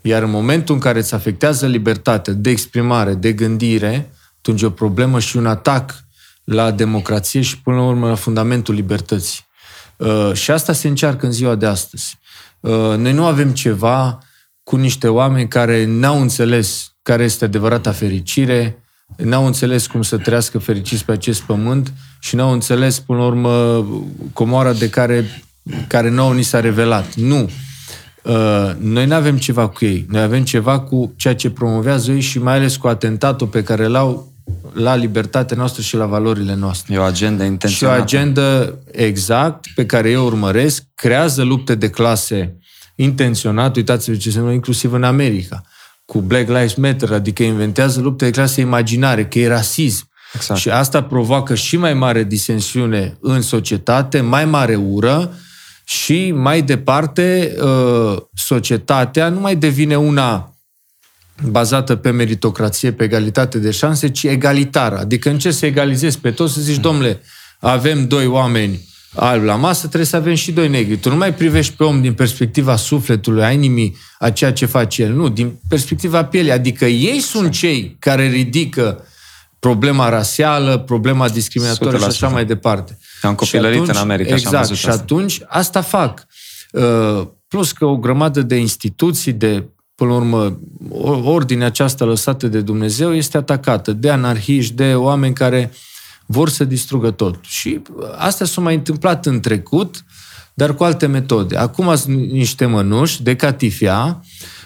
Iar 0.00 0.22
în 0.22 0.30
momentul 0.30 0.74
în 0.74 0.80
care 0.80 0.98
îți 0.98 1.14
afectează 1.14 1.66
libertatea 1.66 2.32
de 2.32 2.50
exprimare, 2.50 3.14
de 3.14 3.32
gândire, 3.32 4.10
atunci 4.38 4.62
e 4.62 4.66
o 4.66 4.70
problemă 4.70 5.20
și 5.20 5.36
un 5.36 5.46
atac 5.46 6.04
la 6.44 6.70
democrație 6.70 7.40
și 7.40 7.60
până 7.60 7.76
la 7.76 7.82
urmă 7.82 8.08
la 8.08 8.14
fundamentul 8.14 8.74
libertății. 8.74 9.46
Uh, 9.96 10.32
și 10.32 10.50
asta 10.50 10.72
se 10.72 10.88
încearcă 10.88 11.26
în 11.26 11.32
ziua 11.32 11.54
de 11.54 11.66
astăzi. 11.66 12.18
Uh, 12.60 12.70
noi 12.96 13.12
nu 13.12 13.24
avem 13.24 13.50
ceva 13.50 14.18
cu 14.62 14.76
niște 14.76 15.08
oameni 15.08 15.48
care 15.48 15.84
n-au 15.84 16.20
înțeles 16.20 16.94
care 17.02 17.24
este 17.24 17.44
adevărata 17.44 17.92
fericire, 17.92 18.80
n-au 19.16 19.46
înțeles 19.46 19.86
cum 19.86 20.02
să 20.02 20.16
trăiască 20.16 20.58
fericiți 20.58 21.04
pe 21.04 21.12
acest 21.12 21.42
pământ 21.42 21.92
și 22.20 22.34
n-au 22.34 22.52
înțeles, 22.52 23.00
până 23.00 23.18
la 23.18 23.24
urmă, 23.24 23.86
comoara 24.32 24.72
de 24.72 24.88
care, 24.88 25.42
care 25.86 26.10
nouă 26.10 26.34
ni 26.34 26.42
s-a 26.42 26.60
revelat. 26.60 27.14
Nu. 27.14 27.50
Uh, 28.22 28.70
noi 28.78 29.06
nu 29.06 29.14
avem 29.14 29.36
ceva 29.36 29.68
cu 29.68 29.84
ei. 29.84 30.06
Noi 30.08 30.22
avem 30.22 30.44
ceva 30.44 30.80
cu 30.80 31.12
ceea 31.16 31.34
ce 31.34 31.50
promovează 31.50 32.12
ei 32.12 32.20
și 32.20 32.38
mai 32.38 32.54
ales 32.54 32.76
cu 32.76 32.86
atentatul 32.86 33.46
pe 33.46 33.62
care 33.62 33.86
l-au 33.86 34.32
la 34.72 34.94
libertatea 34.94 35.56
noastră 35.56 35.82
și 35.82 35.96
la 35.96 36.06
valorile 36.06 36.54
noastre. 36.54 36.94
E 36.94 36.98
o 36.98 37.02
agenda 37.02 37.44
intenționată. 37.44 37.98
Și 37.98 38.00
o 38.00 38.02
agendă 38.02 38.78
exact 38.90 39.66
pe 39.74 39.86
care 39.86 40.10
eu 40.10 40.24
urmăresc, 40.24 40.82
creează 40.94 41.42
lupte 41.42 41.74
de 41.74 41.90
clase 41.90 42.58
intenționat, 42.94 43.76
uitați-vă 43.76 44.16
ce 44.16 44.22
se 44.22 44.28
întâmplă 44.28 44.54
inclusiv 44.54 44.92
în 44.92 45.02
America, 45.02 45.62
cu 46.06 46.20
Black 46.20 46.48
Lives 46.48 46.74
Matter, 46.74 47.12
adică 47.12 47.42
inventează 47.42 48.00
lupte 48.00 48.24
de 48.24 48.30
clase 48.30 48.60
imaginare, 48.60 49.26
că 49.26 49.38
e 49.38 49.48
rasism. 49.48 50.08
Exact. 50.34 50.60
Și 50.60 50.68
asta 50.68 51.02
provoacă 51.02 51.54
și 51.54 51.76
mai 51.76 51.94
mare 51.94 52.24
disensiune 52.24 53.16
în 53.20 53.42
societate, 53.42 54.20
mai 54.20 54.44
mare 54.44 54.74
ură 54.74 55.34
și 55.84 56.32
mai 56.32 56.62
departe 56.62 57.56
uh, 57.60 58.16
societatea 58.34 59.28
nu 59.28 59.40
mai 59.40 59.56
devine 59.56 59.96
una 59.96 60.54
bazată 61.50 61.96
pe 61.96 62.10
meritocrație, 62.10 62.92
pe 62.92 63.04
egalitate 63.04 63.58
de 63.58 63.70
șanse, 63.70 64.10
ci 64.10 64.24
egalitară. 64.24 64.98
Adică 64.98 65.30
în 65.30 65.38
ce 65.38 65.50
să 65.50 65.66
egalizezi 65.66 66.18
pe 66.18 66.30
toți, 66.30 66.54
să 66.54 66.60
zici, 66.60 66.80
domnule, 66.80 67.20
avem 67.58 68.06
doi 68.06 68.26
oameni 68.26 68.85
albi 69.14 69.46
la 69.46 69.54
masă, 69.54 69.86
trebuie 69.86 70.04
să 70.04 70.16
avem 70.16 70.34
și 70.34 70.52
doi 70.52 70.68
negri. 70.68 70.96
Tu 70.96 71.08
nu 71.08 71.16
mai 71.16 71.34
privești 71.34 71.74
pe 71.74 71.84
om 71.84 72.00
din 72.00 72.14
perspectiva 72.14 72.76
sufletului, 72.76 73.44
a 73.44 73.50
inimii, 73.50 73.96
a 74.18 74.30
ceea 74.30 74.52
ce 74.52 74.66
face 74.66 75.02
el. 75.02 75.12
Nu, 75.12 75.28
din 75.28 75.60
perspectiva 75.68 76.24
pielii. 76.24 76.50
Adică 76.50 76.84
ei 76.84 77.20
sunt 77.20 77.50
cei 77.50 77.96
care 77.98 78.28
ridică 78.28 79.04
problema 79.58 80.08
rasială, 80.08 80.78
problema 80.78 81.28
discriminatorie 81.28 81.98
și 81.98 82.04
așa 82.04 82.28
mai 82.28 82.44
departe. 82.44 82.98
Am 83.22 83.34
copilărit 83.34 83.80
atunci, 83.80 83.94
în 83.94 84.00
America 84.00 84.34
exact, 84.34 84.48
și 84.48 84.54
am 84.54 84.60
văzut 84.60 84.76
și 84.76 84.88
atunci 84.88 85.40
asta 85.46 85.80
fac. 85.80 86.26
Uh, 86.72 87.26
plus 87.48 87.72
că 87.72 87.84
o 87.84 87.96
grămadă 87.96 88.42
de 88.42 88.56
instituții, 88.56 89.32
de 89.32 89.64
până 89.94 90.10
la 90.10 90.16
urmă, 90.16 90.58
ordinea 91.24 91.66
aceasta 91.66 92.04
lăsată 92.04 92.46
de 92.46 92.60
Dumnezeu 92.60 93.14
este 93.14 93.36
atacată 93.36 93.92
de 93.92 94.10
anarhiști, 94.10 94.74
de 94.74 94.94
oameni 94.94 95.34
care 95.34 95.72
vor 96.26 96.48
să 96.48 96.64
distrugă 96.64 97.10
tot. 97.10 97.38
Și 97.42 97.80
asta 98.16 98.44
s-a 98.44 98.60
mai 98.60 98.74
întâmplat 98.74 99.26
în 99.26 99.40
trecut, 99.40 100.04
dar 100.54 100.74
cu 100.74 100.84
alte 100.84 101.06
metode. 101.06 101.56
Acum 101.56 101.96
sunt 101.96 102.30
niște 102.30 102.66
mănuși 102.66 103.22
de 103.22 103.36
catifia, 103.36 104.24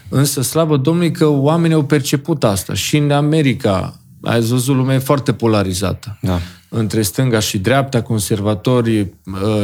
însă 0.09 0.43
slavă 0.43 0.76
Domnului 0.76 1.11
că 1.11 1.26
oamenii 1.26 1.76
au 1.76 1.85
perceput 1.85 2.45
asta. 2.45 2.75
Și 2.75 2.97
în 2.97 3.11
America, 3.11 4.00
ai 4.23 4.40
văzut, 4.40 4.76
lumea 4.76 4.95
e 4.95 4.99
foarte 4.99 5.33
polarizată. 5.33 6.19
Da. 6.21 6.40
între 6.69 7.02
stânga 7.02 7.38
și 7.38 7.59
dreapta, 7.59 8.02
conservatori, 8.02 9.00
uh, 9.00 9.09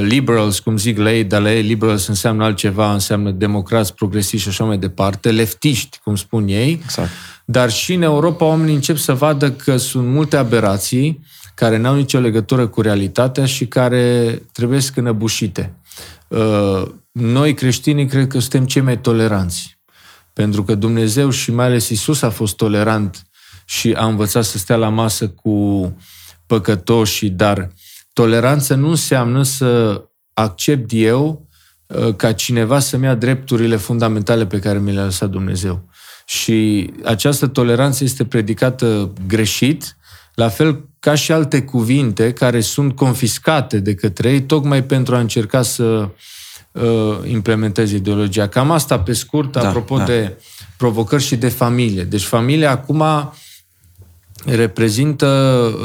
liberals, 0.03 0.59
cum 0.59 0.77
zic 0.77 0.99
la 0.99 1.13
ei, 1.13 1.25
dar 1.25 1.43
la 1.43 1.53
ei 1.53 1.63
liberals 1.63 2.07
înseamnă 2.07 2.45
altceva, 2.45 2.93
înseamnă 2.93 3.31
democrați, 3.31 3.95
progresiști 3.95 4.43
și 4.43 4.49
așa 4.49 4.65
mai 4.65 4.79
departe, 4.79 5.31
leftiști, 5.31 5.99
cum 6.05 6.17
spun 6.17 6.49
ei. 6.49 6.81
Exact. 6.83 7.11
Dar 7.45 7.71
și 7.71 7.95
în 7.95 8.03
Europa 8.03 8.45
oamenii 8.45 8.75
încep 8.75 8.97
să 8.97 9.13
vadă 9.13 9.51
că 9.51 9.77
sunt 9.77 10.07
multe 10.07 10.37
aberații 10.37 11.21
care 11.57 11.77
n-au 11.77 11.95
nicio 11.95 12.19
legătură 12.19 12.67
cu 12.67 12.81
realitatea 12.81 13.47
și 13.47 13.67
care 13.67 14.43
trebuie 14.53 14.81
să 14.81 14.93
înăbușite. 14.95 15.75
Uh, 16.29 16.83
noi 17.13 17.55
creștinii 17.55 18.07
cred 18.07 18.27
că 18.27 18.39
suntem 18.39 18.67
cei 18.67 18.83
mai 18.83 19.01
toleranți. 19.01 19.79
Pentru 20.33 20.65
că 20.65 20.75
Dumnezeu 20.75 21.31
și 21.31 21.51
mai 21.51 21.67
ales 21.67 21.89
Isus 21.89 22.23
a 22.23 22.31
fost 22.31 22.57
tolerant 22.57 23.27
și 23.65 23.93
a 23.93 24.07
învățat 24.07 24.45
să 24.45 24.59
stea 24.59 24.77
la 24.77 24.89
masă 24.89 25.29
cu 25.29 25.97
păcătoși, 26.47 27.29
dar 27.29 27.71
toleranță 28.13 28.75
nu 28.75 28.89
înseamnă 28.89 29.43
să 29.43 30.03
accept 30.33 30.91
eu 30.93 31.49
uh, 31.87 32.15
ca 32.17 32.33
cineva 32.33 32.79
să-mi 32.79 33.05
ia 33.05 33.15
drepturile 33.15 33.77
fundamentale 33.77 34.47
pe 34.47 34.59
care 34.59 34.79
mi 34.79 34.93
le-a 34.93 35.05
lăsat 35.05 35.31
Dumnezeu. 35.31 35.89
Și 36.27 36.91
această 37.05 37.47
toleranță 37.47 38.05
este 38.05 38.25
predicată 38.25 39.13
greșit, 39.27 39.97
la 40.37 40.49
fel 40.49 40.89
ca 40.99 41.15
și 41.15 41.33
alte 41.33 41.63
cuvinte 41.63 42.33
care 42.33 42.61
sunt 42.61 42.97
confiscate 42.97 43.79
de 43.79 43.95
către 43.95 44.31
ei, 44.31 44.43
tocmai 44.43 44.85
pentru 44.85 45.15
a 45.15 45.19
încerca 45.19 45.63
să 45.63 46.09
uh, 46.73 47.19
implementeze 47.25 47.97
ideologia. 47.97 48.49
Cam 48.49 48.71
asta, 48.71 48.99
pe 48.99 49.13
scurt, 49.13 49.53
da, 49.53 49.69
apropo 49.69 49.97
da. 49.97 50.05
de 50.05 50.37
provocări 50.77 51.23
și 51.23 51.37
de 51.37 51.49
familie. 51.49 52.05
Deci 52.05 52.23
familia 52.23 52.71
acum 52.71 53.05
reprezintă 54.45 55.27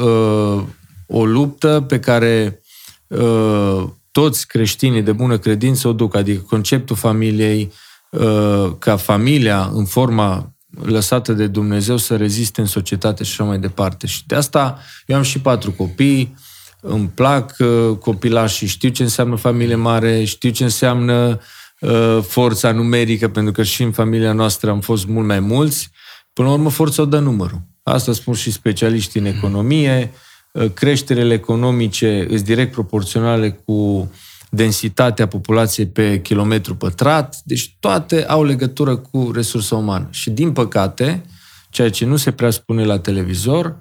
uh, 0.04 0.62
o 1.06 1.24
luptă 1.24 1.84
pe 1.88 2.00
care 2.00 2.62
uh, 3.06 3.84
toți 4.10 4.46
creștinii 4.46 5.02
de 5.02 5.12
bună 5.12 5.38
credință 5.38 5.88
o 5.88 5.92
duc, 5.92 6.16
adică 6.16 6.42
conceptul 6.48 6.96
familiei, 6.96 7.72
uh, 8.10 8.72
ca 8.78 8.96
familia 8.96 9.70
în 9.74 9.84
forma 9.84 10.52
lăsată 10.80 11.32
de 11.32 11.46
Dumnezeu 11.46 11.96
să 11.96 12.16
reziste 12.16 12.60
în 12.60 12.66
societate 12.66 13.24
și 13.24 13.30
așa 13.30 13.44
mai 13.44 13.58
departe. 13.58 14.06
Și 14.06 14.26
de 14.26 14.34
asta 14.34 14.78
eu 15.06 15.16
am 15.16 15.22
și 15.22 15.40
patru 15.40 15.72
copii, 15.72 16.34
îmi 16.80 17.08
plac 17.08 17.56
uh, 17.58 17.96
copilașii, 17.96 18.66
știu 18.66 18.88
ce 18.88 19.02
înseamnă 19.02 19.36
familie 19.36 19.74
mare, 19.74 20.24
știu 20.24 20.50
ce 20.50 20.62
înseamnă 20.62 21.40
uh, 21.80 22.18
forța 22.22 22.72
numerică, 22.72 23.28
pentru 23.28 23.52
că 23.52 23.62
și 23.62 23.82
în 23.82 23.92
familia 23.92 24.32
noastră 24.32 24.70
am 24.70 24.80
fost 24.80 25.06
mult 25.06 25.26
mai 25.26 25.40
mulți. 25.40 25.90
Până 26.32 26.48
la 26.48 26.54
urmă, 26.54 26.70
forța 26.70 27.02
o 27.02 27.04
dă 27.04 27.18
numărul. 27.18 27.60
Asta 27.82 28.12
spun 28.12 28.34
și 28.34 28.52
specialiștii 28.52 29.20
în 29.20 29.26
economie. 29.26 30.12
Uh, 30.52 30.70
creșterele 30.74 31.34
economice 31.34 32.26
sunt 32.28 32.40
direct 32.40 32.72
proporționale 32.72 33.50
cu 33.50 34.10
densitatea 34.54 35.26
populației 35.26 35.86
pe 35.86 36.20
kilometru 36.20 36.74
pătrat, 36.74 37.40
deci 37.44 37.76
toate 37.80 38.26
au 38.26 38.44
legătură 38.44 38.96
cu 38.96 39.30
resursa 39.34 39.76
umană. 39.76 40.08
Și 40.10 40.30
din 40.30 40.52
păcate, 40.52 41.22
ceea 41.70 41.90
ce 41.90 42.04
nu 42.04 42.16
se 42.16 42.30
prea 42.30 42.50
spune 42.50 42.84
la 42.84 42.98
televizor, 42.98 43.76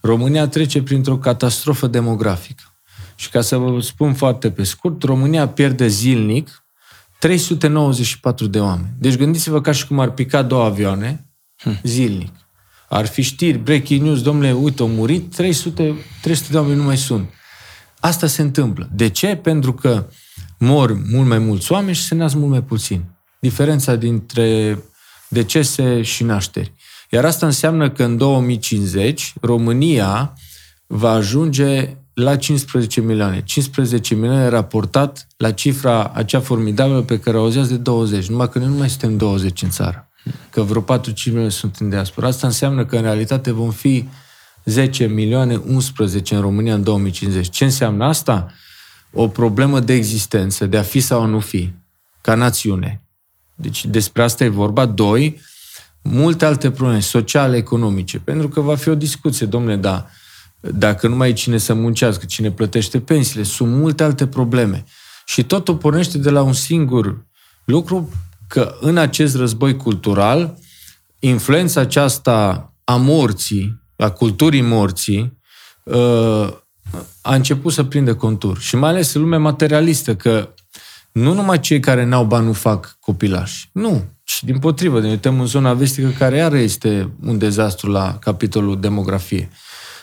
România 0.00 0.48
trece 0.48 0.82
printr-o 0.82 1.18
catastrofă 1.18 1.86
demografică. 1.86 2.62
Și 3.14 3.28
ca 3.28 3.40
să 3.40 3.56
vă 3.56 3.80
spun 3.80 4.14
foarte 4.14 4.50
pe 4.50 4.62
scurt, 4.62 5.02
România 5.02 5.48
pierde 5.48 5.86
zilnic 5.86 6.64
394 7.18 8.46
de 8.46 8.60
oameni. 8.60 8.92
Deci 8.98 9.16
gândiți-vă 9.16 9.60
ca 9.60 9.72
și 9.72 9.86
cum 9.86 9.98
ar 9.98 10.10
pica 10.10 10.42
două 10.42 10.64
avioane 10.64 11.26
hm. 11.56 11.78
zilnic. 11.82 12.32
Ar 12.88 13.06
fi 13.06 13.22
știri, 13.22 13.58
breaking 13.58 14.02
news, 14.02 14.22
domnule, 14.22 14.52
uite, 14.52 14.82
au 14.82 14.88
murit, 14.88 15.34
300, 15.34 15.94
300 16.22 16.48
de 16.50 16.58
oameni 16.58 16.76
nu 16.76 16.84
mai 16.84 16.96
sunt. 16.96 17.28
Asta 18.00 18.26
se 18.26 18.42
întâmplă. 18.42 18.88
De 18.92 19.08
ce? 19.08 19.36
Pentru 19.36 19.72
că 19.72 20.06
mor 20.58 21.02
mult 21.10 21.28
mai 21.28 21.38
mulți 21.38 21.72
oameni 21.72 21.96
și 21.96 22.02
se 22.02 22.14
nasc 22.14 22.34
mult 22.34 22.50
mai 22.50 22.62
puțini. 22.62 23.04
Diferența 23.40 23.94
dintre 23.94 24.78
decese 25.28 26.02
și 26.02 26.24
nașteri. 26.24 26.72
Iar 27.10 27.24
asta 27.24 27.46
înseamnă 27.46 27.90
că 27.90 28.04
în 28.04 28.16
2050 28.16 29.34
România 29.40 30.32
va 30.86 31.10
ajunge 31.10 31.96
la 32.14 32.36
15 32.36 33.00
milioane. 33.00 33.42
15 33.44 34.14
milioane 34.14 34.48
raportat 34.48 35.26
la 35.36 35.50
cifra 35.50 36.10
acea 36.14 36.40
formidabilă 36.40 37.02
pe 37.02 37.18
care 37.18 37.36
o 37.36 37.40
auzeați 37.40 37.68
de 37.68 37.76
20. 37.76 38.28
Numai 38.28 38.48
că 38.48 38.58
noi 38.58 38.68
nu 38.68 38.74
mai 38.74 38.88
suntem 38.88 39.16
20 39.16 39.62
în 39.62 39.70
țară. 39.70 40.10
Că 40.50 40.62
vreo 40.62 40.82
4-5 40.82 40.84
milioane 41.24 41.48
sunt 41.48 41.76
în 41.76 41.88
diaspora. 41.88 42.26
Asta 42.26 42.46
înseamnă 42.46 42.84
că 42.84 42.96
în 42.96 43.02
realitate 43.02 43.52
vom 43.52 43.70
fi 43.70 44.08
10 44.66 45.06
milioane 45.06 45.56
11 45.66 46.34
în 46.34 46.40
România 46.40 46.74
în 46.74 46.82
2050. 46.82 47.50
Ce 47.50 47.64
înseamnă 47.64 48.04
asta? 48.04 48.52
O 49.12 49.28
problemă 49.28 49.80
de 49.80 49.92
existență, 49.92 50.66
de 50.66 50.76
a 50.76 50.82
fi 50.82 51.00
sau 51.00 51.22
a 51.22 51.26
nu 51.26 51.40
fi, 51.40 51.72
ca 52.20 52.34
națiune. 52.34 53.02
Deci 53.54 53.86
despre 53.86 54.22
asta 54.22 54.44
e 54.44 54.48
vorba. 54.48 54.86
Doi, 54.86 55.40
multe 56.02 56.44
alte 56.44 56.70
probleme 56.70 57.00
sociale, 57.00 57.56
economice, 57.56 58.18
pentru 58.18 58.48
că 58.48 58.60
va 58.60 58.76
fi 58.76 58.88
o 58.88 58.94
discuție, 58.94 59.46
domnule, 59.46 59.76
da, 59.76 60.06
dacă 60.60 61.08
nu 61.08 61.16
mai 61.16 61.28
e 61.28 61.32
cine 61.32 61.58
să 61.58 61.74
muncească, 61.74 62.24
cine 62.24 62.50
plătește 62.50 63.00
pensiile, 63.00 63.42
sunt 63.42 63.72
multe 63.72 64.02
alte 64.02 64.26
probleme. 64.26 64.84
Și 65.24 65.44
totul 65.44 65.76
pornește 65.76 66.18
de 66.18 66.30
la 66.30 66.42
un 66.42 66.52
singur 66.52 67.26
lucru, 67.64 68.10
că 68.48 68.76
în 68.80 68.96
acest 68.96 69.36
război 69.36 69.76
cultural, 69.76 70.58
influența 71.18 71.80
aceasta 71.80 72.72
a 72.84 72.96
morții, 72.96 73.84
a 73.96 74.10
culturii 74.10 74.60
morții, 74.60 75.38
uh, 75.82 76.48
a 77.22 77.34
început 77.34 77.72
să 77.72 77.84
prindă 77.84 78.14
contur. 78.14 78.58
Și 78.58 78.76
mai 78.76 78.90
ales 78.90 79.14
în 79.14 79.20
lumea 79.20 79.38
materialistă, 79.38 80.16
că 80.16 80.48
nu 81.12 81.32
numai 81.32 81.60
cei 81.60 81.80
care 81.80 82.04
n-au 82.04 82.24
bani 82.24 82.46
nu 82.46 82.52
fac 82.52 82.96
copilași. 83.00 83.68
Nu. 83.72 84.04
Și 84.24 84.44
din 84.44 84.58
potrivă, 84.58 85.00
ne 85.00 85.08
uităm 85.08 85.40
în 85.40 85.46
zona 85.46 85.74
vestică, 85.74 86.08
care 86.18 86.36
iară 86.36 86.58
este 86.58 87.10
un 87.22 87.38
dezastru 87.38 87.90
la 87.90 88.18
capitolul 88.18 88.80
demografie. 88.80 89.50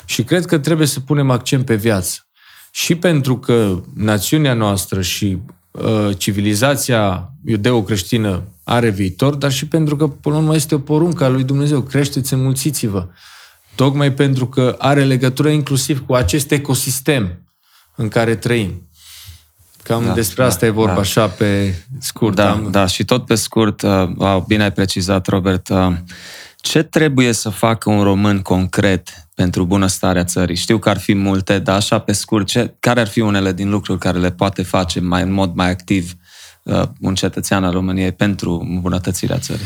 Și 0.05 0.23
cred 0.23 0.45
că 0.45 0.57
trebuie 0.57 0.87
să 0.87 0.99
punem 0.99 1.29
accent 1.29 1.65
pe 1.65 1.75
viață. 1.75 2.27
Și 2.71 2.95
pentru 2.95 3.37
că 3.37 3.81
națiunea 3.95 4.53
noastră 4.53 5.01
și 5.01 5.37
uh, 5.71 6.17
civilizația 6.17 7.31
iudeo-creștină 7.45 8.43
are 8.63 8.89
viitor, 8.89 9.35
dar 9.35 9.51
și 9.51 9.67
pentru 9.67 9.95
că, 9.95 10.07
până 10.07 10.35
la 10.35 10.41
urmă, 10.41 10.55
este 10.55 10.75
o 10.75 10.79
poruncă 10.79 11.23
a 11.23 11.27
lui 11.27 11.43
Dumnezeu. 11.43 11.81
Creșteți, 11.81 12.33
înmulțiți-vă. 12.33 13.07
Tocmai 13.75 14.13
pentru 14.13 14.47
că 14.47 14.75
are 14.79 15.03
legătură 15.03 15.49
inclusiv 15.49 16.05
cu 16.05 16.13
acest 16.13 16.51
ecosistem 16.51 17.43
în 17.95 18.07
care 18.07 18.35
trăim. 18.35 18.87
Cam 19.83 20.05
da, 20.05 20.13
despre 20.13 20.43
asta 20.43 20.59
da, 20.59 20.65
e 20.65 20.69
vorba, 20.69 20.93
da. 20.93 20.99
așa 20.99 21.27
pe 21.27 21.75
scurt. 21.99 22.35
Da, 22.35 22.51
am... 22.51 22.71
da, 22.71 22.85
și 22.85 23.05
tot 23.05 23.25
pe 23.25 23.35
scurt, 23.35 23.81
uh, 23.81 24.37
bine 24.47 24.63
ai 24.63 24.71
precizat, 24.71 25.27
Robert, 25.27 25.69
uh, 25.69 25.93
ce 26.57 26.83
trebuie 26.83 27.31
să 27.31 27.49
facă 27.49 27.89
un 27.89 28.03
român 28.03 28.39
concret 28.39 29.27
pentru 29.35 29.65
bunăstarea 29.65 30.23
țării? 30.23 30.55
Știu 30.55 30.77
că 30.77 30.89
ar 30.89 30.97
fi 30.97 31.13
multe, 31.13 31.59
dar 31.59 31.75
așa 31.75 31.99
pe 31.99 32.11
scurt, 32.11 32.47
ce, 32.47 32.75
care 32.79 32.99
ar 32.99 33.07
fi 33.07 33.19
unele 33.19 33.53
din 33.53 33.69
lucruri 33.69 33.99
care 33.99 34.17
le 34.17 34.31
poate 34.31 34.63
face 34.63 34.99
mai 34.99 35.21
în 35.21 35.31
mod 35.31 35.53
mai 35.55 35.69
activ 35.69 36.13
uh, 36.63 36.83
un 37.01 37.15
cetățean 37.15 37.63
al 37.63 37.71
României 37.71 38.11
pentru 38.11 38.67
îmbunătățirea 38.69 39.37
țării? 39.37 39.65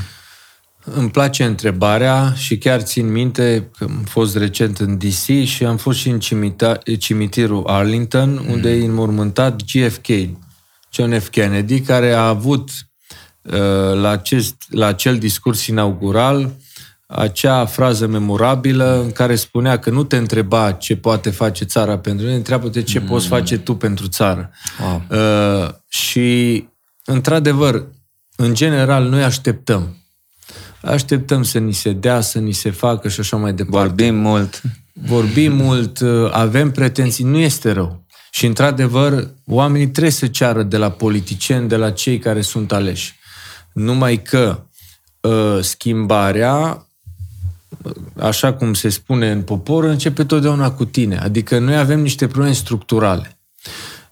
Îmi 0.94 1.10
place 1.10 1.44
întrebarea 1.44 2.34
și 2.36 2.58
chiar 2.58 2.82
țin 2.82 3.12
minte 3.12 3.70
că 3.78 3.84
am 3.84 4.04
fost 4.04 4.38
recent 4.38 4.78
în 4.78 4.98
DC 4.98 5.44
și 5.46 5.66
am 5.66 5.78
fost 5.78 6.00
și 6.00 6.10
în 6.10 6.20
cimita, 6.20 6.78
cimitirul 7.00 7.64
Arlington, 7.68 8.30
mm. 8.30 8.52
unde 8.52 8.70
e 8.70 8.86
înmormântat 8.86 9.62
JFK, 9.66 10.08
John 10.92 11.20
F. 11.20 11.30
Kennedy, 11.30 11.82
care 11.82 12.12
a 12.12 12.28
avut 12.28 12.70
uh, 13.42 13.54
la, 13.94 14.10
acest, 14.10 14.56
la 14.70 14.86
acel 14.86 15.18
discurs 15.18 15.66
inaugural 15.66 16.56
acea 17.08 17.66
frază 17.66 18.08
memorabilă 18.08 19.02
în 19.02 19.12
care 19.12 19.36
spunea 19.36 19.80
că 19.80 19.90
nu 19.90 20.04
te 20.04 20.18
întreba 20.18 20.72
ce 20.72 20.96
poate 20.96 21.30
face 21.30 21.66
țara 21.66 21.98
pentru 21.98 22.26
noi, 22.26 22.36
întreabă-te 22.36 22.82
ce 22.82 23.00
mm. 23.00 23.06
poți 23.06 23.28
face 23.28 23.58
tu 23.58 23.76
pentru 23.76 24.08
țară. 24.08 24.52
Wow. 24.82 25.04
Uh, 25.10 25.70
și, 25.88 26.68
într-adevăr, 27.06 27.88
în 28.36 28.54
general, 28.54 29.04
noi 29.04 29.24
așteptăm 29.24 29.96
așteptăm 30.82 31.44
să 31.44 31.58
ni 31.60 31.74
se 31.74 31.92
dea, 31.92 32.22
să 32.22 32.40
ni 32.40 32.52
se 32.52 32.72
facă 32.72 33.08
și 33.08 33.20
așa 33.20 33.38
mai 33.38 33.54
departe. 33.54 33.88
Vorbim 33.88 34.16
mult. 34.16 34.62
Vorbim 34.94 35.56
mult, 35.56 36.02
avem 36.32 36.72
pretenții, 36.72 37.24
nu 37.24 37.38
este 37.38 37.72
rău. 37.72 38.06
Și, 38.32 38.46
într-adevăr, 38.46 39.30
oamenii 39.46 39.88
trebuie 39.90 40.12
să 40.12 40.28
ceară 40.28 40.64
de 40.64 40.78
la 40.78 40.92
politicieni, 40.92 41.68
de 41.68 41.76
la 41.76 41.92
cei 41.92 42.20
care 42.20 42.42
sunt 42.42 42.72
aleși. 42.72 43.16
Numai 43.74 44.22
că 44.22 44.64
uh, 45.22 45.58
schimbarea, 45.62 46.88
așa 48.20 48.54
cum 48.54 48.74
se 48.74 48.90
spune 48.90 49.32
în 49.32 49.42
popor, 49.42 49.84
începe 49.84 50.24
totdeauna 50.24 50.72
cu 50.72 50.86
tine. 50.86 51.18
Adică 51.18 51.60
noi 51.60 51.78
avem 51.78 52.00
niște 52.00 52.28
probleme 52.28 52.54
structurale. 52.54 53.38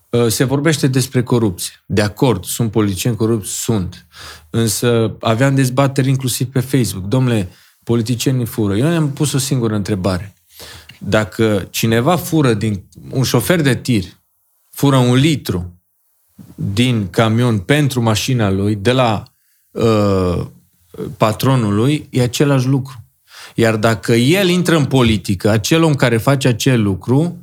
Uh, 0.09 0.27
se 0.27 0.43
vorbește 0.43 0.87
despre 0.87 1.23
corupție. 1.23 1.73
De 1.85 2.01
acord, 2.01 2.43
sunt 2.43 2.71
politicieni 2.71 3.15
corupți? 3.15 3.61
Sunt. 3.61 4.05
Însă 4.55 5.15
aveam 5.19 5.55
dezbateri 5.55 6.09
inclusiv 6.09 6.47
pe 6.47 6.59
Facebook. 6.59 7.05
Domnule, 7.05 7.49
politicienii 7.83 8.45
fură. 8.45 8.75
Eu 8.75 8.87
am 8.87 9.11
pus 9.11 9.33
o 9.33 9.37
singură 9.37 9.75
întrebare. 9.75 10.33
Dacă 10.99 11.67
cineva 11.69 12.15
fură 12.15 12.53
din 12.53 12.83
un 13.09 13.23
șofer 13.23 13.61
de 13.61 13.75
tir, 13.75 14.03
fură 14.69 14.95
un 14.95 15.13
litru 15.13 15.81
din 16.55 17.09
camion 17.09 17.59
pentru 17.59 18.01
mașina 18.01 18.49
lui, 18.49 18.75
de 18.75 18.91
la 18.91 19.23
uh, 19.71 20.45
patronul 21.17 21.73
lui, 21.73 22.07
e 22.09 22.21
același 22.21 22.67
lucru. 22.67 23.03
Iar 23.55 23.75
dacă 23.75 24.13
el 24.13 24.47
intră 24.47 24.77
în 24.77 24.85
politică, 24.85 25.49
acel 25.49 25.83
om 25.83 25.95
care 25.95 26.17
face 26.17 26.47
acel 26.47 26.81
lucru, 26.81 27.37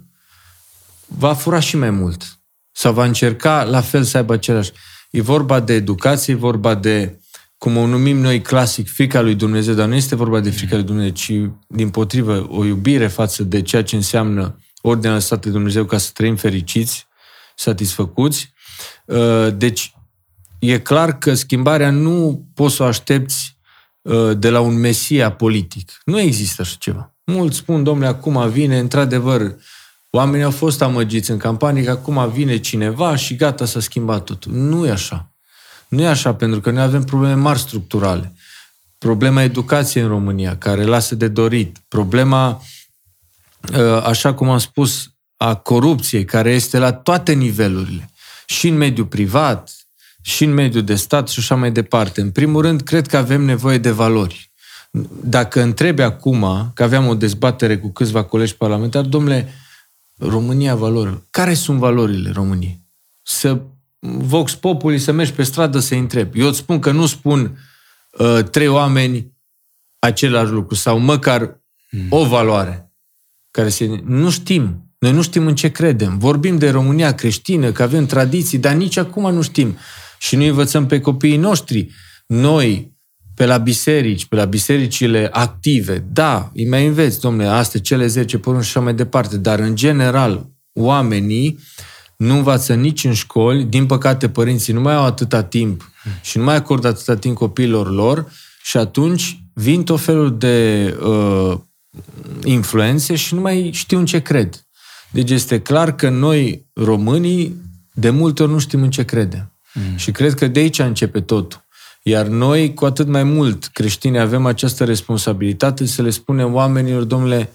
va 1.06 1.34
fura 1.34 1.60
și 1.60 1.76
mai 1.76 1.90
mult. 1.90 2.38
Sau 2.70 2.92
va 2.92 3.04
încerca 3.04 3.62
la 3.62 3.80
fel 3.80 4.02
să 4.02 4.16
aibă 4.16 4.32
același. 4.32 4.72
E 5.12 5.20
vorba 5.20 5.60
de 5.60 5.72
educație, 5.72 6.34
e 6.34 6.36
vorba 6.36 6.74
de, 6.74 7.20
cum 7.58 7.76
o 7.76 7.86
numim 7.86 8.18
noi 8.18 8.42
clasic, 8.42 8.88
frica 8.88 9.20
lui 9.20 9.34
Dumnezeu, 9.34 9.74
dar 9.74 9.88
nu 9.88 9.94
este 9.94 10.14
vorba 10.14 10.40
de 10.40 10.50
frica 10.50 10.74
lui 10.74 10.84
Dumnezeu, 10.84 11.12
ci 11.12 11.32
din 11.66 11.90
potrivă 11.90 12.46
o 12.50 12.64
iubire 12.64 13.06
față 13.06 13.42
de 13.42 13.62
ceea 13.62 13.82
ce 13.82 13.96
înseamnă 13.96 14.58
ordinea 14.82 15.14
lăsată 15.14 15.46
de 15.46 15.52
Dumnezeu 15.52 15.84
ca 15.84 15.98
să 15.98 16.10
trăim 16.14 16.36
fericiți, 16.36 17.06
satisfăcuți. 17.56 18.52
Uh, 19.04 19.48
deci, 19.56 19.94
e 20.58 20.78
clar 20.78 21.18
că 21.18 21.34
schimbarea 21.34 21.90
nu 21.90 22.46
poți 22.54 22.74
să 22.74 22.82
o 22.82 22.86
aștepți 22.86 23.56
uh, 24.02 24.38
de 24.38 24.50
la 24.50 24.60
un 24.60 24.74
mesia 24.74 25.32
politic. 25.32 26.00
Nu 26.04 26.20
există 26.20 26.62
așa 26.62 26.76
ceva. 26.78 27.14
Mulți 27.24 27.56
spun, 27.56 27.82
domnule, 27.82 28.08
acum 28.08 28.50
vine, 28.50 28.78
într-adevăr, 28.78 29.56
Oamenii 30.14 30.44
au 30.44 30.50
fost 30.50 30.82
amăgiți 30.82 31.30
în 31.30 31.36
campanie 31.36 31.82
că 31.82 31.90
acum 31.90 32.30
vine 32.30 32.56
cineva 32.56 33.16
și 33.16 33.36
gata 33.36 33.64
s-a 33.64 33.80
schimbat 33.80 34.24
totul. 34.24 34.52
Nu 34.52 34.86
e 34.86 34.90
așa. 34.90 35.32
Nu 35.88 36.02
e 36.02 36.06
așa, 36.06 36.34
pentru 36.34 36.60
că 36.60 36.70
noi 36.70 36.82
avem 36.82 37.04
probleme 37.04 37.34
mari 37.34 37.58
structurale. 37.58 38.32
Problema 38.98 39.42
educației 39.42 40.02
în 40.02 40.08
România, 40.08 40.56
care 40.58 40.84
lasă 40.84 41.14
de 41.14 41.28
dorit. 41.28 41.76
Problema, 41.88 42.62
ă, 43.74 44.06
așa 44.06 44.34
cum 44.34 44.48
am 44.48 44.58
spus, 44.58 45.10
a 45.36 45.54
corupției, 45.54 46.24
care 46.24 46.50
este 46.50 46.78
la 46.78 46.92
toate 46.92 47.32
nivelurile. 47.32 48.10
Și 48.46 48.68
în 48.68 48.76
mediul 48.76 49.06
privat, 49.06 49.70
și 50.22 50.44
în 50.44 50.54
mediul 50.54 50.84
de 50.84 50.94
stat 50.94 51.28
și 51.28 51.38
așa 51.38 51.54
mai 51.54 51.72
departe. 51.72 52.20
În 52.20 52.30
primul 52.30 52.62
rând, 52.62 52.80
cred 52.82 53.06
că 53.06 53.16
avem 53.16 53.42
nevoie 53.42 53.78
de 53.78 53.90
valori. 53.90 54.50
Dacă 55.22 55.60
întrebi 55.60 56.02
acum, 56.02 56.70
că 56.74 56.82
aveam 56.82 57.06
o 57.06 57.14
dezbatere 57.14 57.78
cu 57.78 57.88
câțiva 57.88 58.24
colegi 58.24 58.56
parlamentari, 58.56 59.08
domnule, 59.08 59.52
România 60.18 60.74
valorilor. 60.74 61.22
Care 61.30 61.54
sunt 61.54 61.78
valorile 61.78 62.30
României? 62.30 62.80
Să 63.22 63.60
vox 64.00 64.54
populi, 64.54 64.98
să 64.98 65.12
mergi 65.12 65.32
pe 65.32 65.42
stradă 65.42 65.78
să 65.78 65.94
întrebi. 65.94 66.40
Eu 66.40 66.48
îți 66.48 66.58
spun 66.58 66.78
că 66.78 66.90
nu 66.90 67.06
spun 67.06 67.58
uh, 68.10 68.44
trei 68.50 68.68
oameni 68.68 69.32
același 69.98 70.50
lucru 70.50 70.74
sau 70.74 70.98
măcar 70.98 71.60
mm. 71.90 72.06
o 72.10 72.26
valoare. 72.26 72.92
Care 73.50 73.68
se... 73.68 74.02
Nu 74.04 74.30
știm. 74.30 74.86
Noi 74.98 75.12
nu 75.12 75.22
știm 75.22 75.46
în 75.46 75.54
ce 75.54 75.70
credem. 75.70 76.18
Vorbim 76.18 76.58
de 76.58 76.70
România 76.70 77.14
creștină, 77.14 77.72
că 77.72 77.82
avem 77.82 78.06
tradiții, 78.06 78.58
dar 78.58 78.74
nici 78.74 78.96
acum 78.96 79.32
nu 79.34 79.42
știm. 79.42 79.76
Și 80.18 80.36
nu 80.36 80.44
învățăm 80.44 80.86
pe 80.86 81.00
copiii 81.00 81.36
noștri. 81.36 81.90
Noi, 82.26 82.91
pe 83.34 83.46
la 83.46 83.58
biserici, 83.58 84.26
pe 84.26 84.36
la 84.36 84.44
bisericile 84.44 85.28
active. 85.32 86.04
Da, 86.12 86.50
îi 86.54 86.68
mai 86.68 86.86
înveți, 86.86 87.20
domnule, 87.20 87.48
astea 87.48 87.80
cele 87.80 88.06
10 88.06 88.38
porunci 88.38 88.64
și 88.64 88.70
așa 88.70 88.80
mai 88.80 88.94
departe, 88.94 89.36
dar 89.36 89.58
în 89.58 89.76
general 89.76 90.46
oamenii 90.72 91.58
nu 92.16 92.36
învață 92.36 92.74
nici 92.74 93.04
în 93.04 93.12
școli, 93.12 93.64
din 93.64 93.86
păcate 93.86 94.28
părinții 94.28 94.72
nu 94.72 94.80
mai 94.80 94.94
au 94.94 95.04
atâta 95.04 95.42
timp 95.42 95.90
și 96.22 96.38
nu 96.38 96.44
mai 96.44 96.54
acordă 96.54 96.88
atâta 96.88 97.16
timp 97.16 97.36
copiilor 97.36 97.90
lor 97.90 98.32
și 98.62 98.76
atunci 98.76 99.42
vin 99.54 99.84
tot 99.84 100.00
felul 100.00 100.38
de 100.38 100.86
uh, 101.02 101.58
influențe 102.44 103.14
și 103.14 103.34
nu 103.34 103.40
mai 103.40 103.70
știu 103.72 103.98
în 103.98 104.06
ce 104.06 104.20
cred. 104.20 104.66
Deci 105.10 105.30
este 105.30 105.60
clar 105.60 105.94
că 105.94 106.08
noi, 106.08 106.66
românii, 106.72 107.56
de 107.92 108.10
multe 108.10 108.42
ori 108.42 108.52
nu 108.52 108.58
știm 108.58 108.82
în 108.82 108.90
ce 108.90 109.04
credem. 109.04 109.52
Mm. 109.74 109.96
Și 109.96 110.10
cred 110.10 110.34
că 110.34 110.46
de 110.46 110.60
aici 110.60 110.78
începe 110.78 111.20
totul. 111.20 111.61
Iar 112.02 112.26
noi, 112.26 112.74
cu 112.74 112.84
atât 112.84 113.06
mai 113.06 113.22
mult, 113.22 113.66
creștini, 113.66 114.18
avem 114.18 114.46
această 114.46 114.84
responsabilitate 114.84 115.86
să 115.86 116.02
le 116.02 116.10
spunem 116.10 116.54
oamenilor, 116.54 117.04
domnule, 117.04 117.52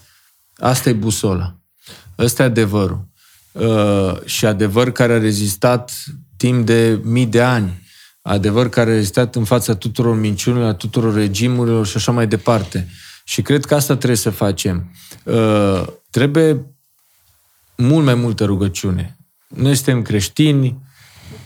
asta 0.56 0.88
e 0.88 0.92
busola. 0.92 1.56
Ăsta 2.18 2.42
e 2.42 2.46
adevărul. 2.46 3.06
Uh, 3.52 4.24
și 4.24 4.46
adevăr 4.46 4.90
care 4.90 5.12
a 5.12 5.18
rezistat 5.18 5.92
timp 6.36 6.66
de 6.66 7.00
mii 7.02 7.26
de 7.26 7.42
ani. 7.42 7.86
Adevăr 8.22 8.68
care 8.68 8.90
a 8.90 8.92
rezistat 8.92 9.34
în 9.34 9.44
fața 9.44 9.74
tuturor 9.74 10.16
minciunilor, 10.16 10.68
a 10.68 10.74
tuturor 10.74 11.14
regimurilor 11.14 11.86
și 11.86 11.96
așa 11.96 12.12
mai 12.12 12.26
departe. 12.26 12.88
Și 13.24 13.42
cred 13.42 13.64
că 13.64 13.74
asta 13.74 13.96
trebuie 13.96 14.18
să 14.18 14.30
facem. 14.30 14.90
Uh, 15.24 15.86
trebuie 16.10 16.66
mult 17.76 18.04
mai 18.04 18.14
multă 18.14 18.44
rugăciune. 18.44 19.16
Noi 19.48 19.74
suntem 19.74 20.02
creștini, 20.02 20.78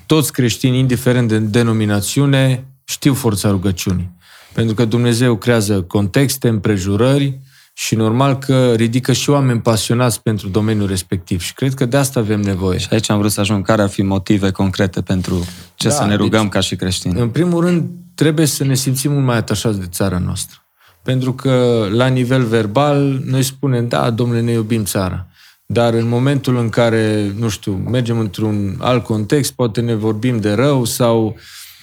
toți 0.06 0.32
creștini, 0.32 0.78
indiferent 0.78 1.28
de 1.28 1.38
denominațiune, 1.38 2.71
știu 2.84 3.14
forța 3.14 3.50
rugăciunii. 3.50 4.10
Pentru 4.52 4.74
că 4.74 4.84
Dumnezeu 4.84 5.36
creează 5.36 5.82
contexte, 5.82 6.48
împrejurări 6.48 7.40
și 7.74 7.94
normal 7.94 8.38
că 8.38 8.72
ridică 8.76 9.12
și 9.12 9.30
oameni 9.30 9.60
pasionați 9.60 10.22
pentru 10.22 10.48
domeniul 10.48 10.88
respectiv. 10.88 11.40
Și 11.40 11.54
cred 11.54 11.74
că 11.74 11.84
de 11.84 11.96
asta 11.96 12.20
avem 12.20 12.40
nevoie. 12.40 12.78
Și 12.78 12.88
aici 12.90 13.10
am 13.10 13.18
vrut 13.18 13.30
să 13.30 13.40
ajung. 13.40 13.66
Care 13.66 13.82
ar 13.82 13.88
fi 13.88 14.02
motive 14.02 14.50
concrete 14.50 15.02
pentru 15.02 15.46
ce 15.74 15.88
da, 15.88 15.94
să 15.94 16.04
ne 16.04 16.14
rugăm 16.14 16.42
deci, 16.42 16.50
ca 16.50 16.60
și 16.60 16.76
creștini? 16.76 17.20
În 17.20 17.28
primul 17.28 17.64
rând, 17.64 17.90
trebuie 18.14 18.46
să 18.46 18.64
ne 18.64 18.74
simțim 18.74 19.12
mult 19.12 19.24
mai 19.24 19.36
atașați 19.36 19.78
de 19.78 19.86
țara 19.86 20.18
noastră. 20.18 20.56
Pentru 21.02 21.32
că, 21.32 21.86
la 21.92 22.06
nivel 22.06 22.44
verbal, 22.44 23.22
noi 23.24 23.42
spunem, 23.42 23.88
da, 23.88 24.10
domnule, 24.10 24.40
ne 24.40 24.52
iubim 24.52 24.84
țara. 24.84 25.26
Dar 25.66 25.94
în 25.94 26.08
momentul 26.08 26.56
în 26.56 26.68
care, 26.68 27.32
nu 27.38 27.48
știu, 27.48 27.72
mergem 27.72 28.18
într-un 28.18 28.76
alt 28.80 29.04
context, 29.04 29.52
poate 29.52 29.80
ne 29.80 29.94
vorbim 29.94 30.40
de 30.40 30.52
rău 30.52 30.84
sau 30.84 31.26
uh, 31.26 31.34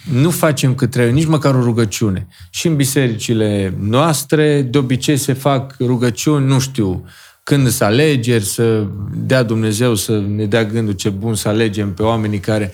nu 0.04 0.30
facem 0.30 0.74
cât 0.74 0.90
trebuie, 0.90 1.14
nici 1.14 1.26
măcar 1.26 1.54
o 1.54 1.62
rugăciune. 1.62 2.26
Și 2.50 2.66
în 2.66 2.76
bisericile 2.76 3.74
noastre, 3.78 4.62
de 4.62 4.78
obicei 4.78 5.16
se 5.16 5.32
fac 5.32 5.76
rugăciuni, 5.78 6.46
nu 6.46 6.58
știu, 6.58 7.04
când 7.42 7.68
să 7.68 7.84
alegeri, 7.84 8.44
să 8.44 8.86
dea 9.12 9.42
Dumnezeu 9.42 9.94
să 9.94 10.18
ne 10.18 10.46
dea 10.46 10.64
gândul 10.64 10.94
ce 10.94 11.08
bun 11.08 11.34
să 11.34 11.48
alegem 11.48 11.94
pe 11.94 12.02
oamenii 12.02 12.38
care 12.40 12.72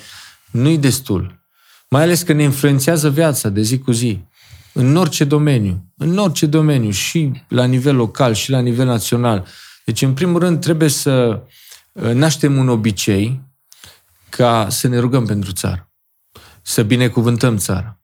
nu-i 0.50 0.78
destul. 0.78 1.40
Mai 1.88 2.02
ales 2.02 2.22
că 2.22 2.32
ne 2.32 2.42
influențează 2.42 3.10
viața 3.10 3.48
de 3.48 3.60
zi 3.60 3.78
cu 3.78 3.92
zi. 3.92 4.20
În 4.72 4.96
orice 4.96 5.24
domeniu. 5.24 5.92
În 5.96 6.18
orice 6.18 6.46
domeniu. 6.46 6.90
Și 6.90 7.32
la 7.48 7.64
nivel 7.64 7.96
local, 7.96 8.34
și 8.34 8.50
la 8.50 8.60
nivel 8.60 8.86
național. 8.86 9.46
Deci, 9.84 10.02
în 10.02 10.12
primul 10.12 10.40
rând, 10.40 10.60
trebuie 10.60 10.88
să 10.88 11.40
uh, 11.92 12.12
naștem 12.12 12.56
un 12.56 12.68
obicei 12.68 13.40
ca 14.28 14.66
să 14.70 14.88
ne 14.88 14.98
rugăm 14.98 15.26
pentru 15.26 15.52
țară 15.52 15.85
să 16.66 16.82
binecuvântăm 16.82 17.56
țara. 17.56 17.98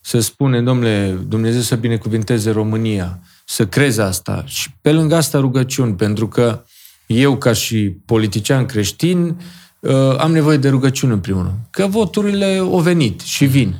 Să 0.00 0.20
spunem, 0.20 0.64
domnule, 0.64 1.18
Dumnezeu 1.28 1.60
să 1.60 1.76
binecuvinteze 1.76 2.50
România, 2.50 3.18
să 3.44 3.66
crezi 3.66 4.00
asta. 4.00 4.42
Și 4.46 4.70
pe 4.80 4.92
lângă 4.92 5.14
asta 5.14 5.38
rugăciuni, 5.38 5.94
pentru 5.94 6.28
că 6.28 6.64
eu, 7.06 7.36
ca 7.36 7.52
și 7.52 7.96
politician 8.04 8.66
creștin, 8.66 9.40
uh, 9.80 10.18
am 10.18 10.32
nevoie 10.32 10.56
de 10.56 10.68
rugăciuni 10.68 11.12
în 11.12 11.20
primul 11.20 11.42
rând. 11.42 11.56
Că 11.70 11.86
voturile 11.86 12.56
au 12.56 12.80
venit 12.80 13.20
și 13.20 13.44
vin. 13.44 13.76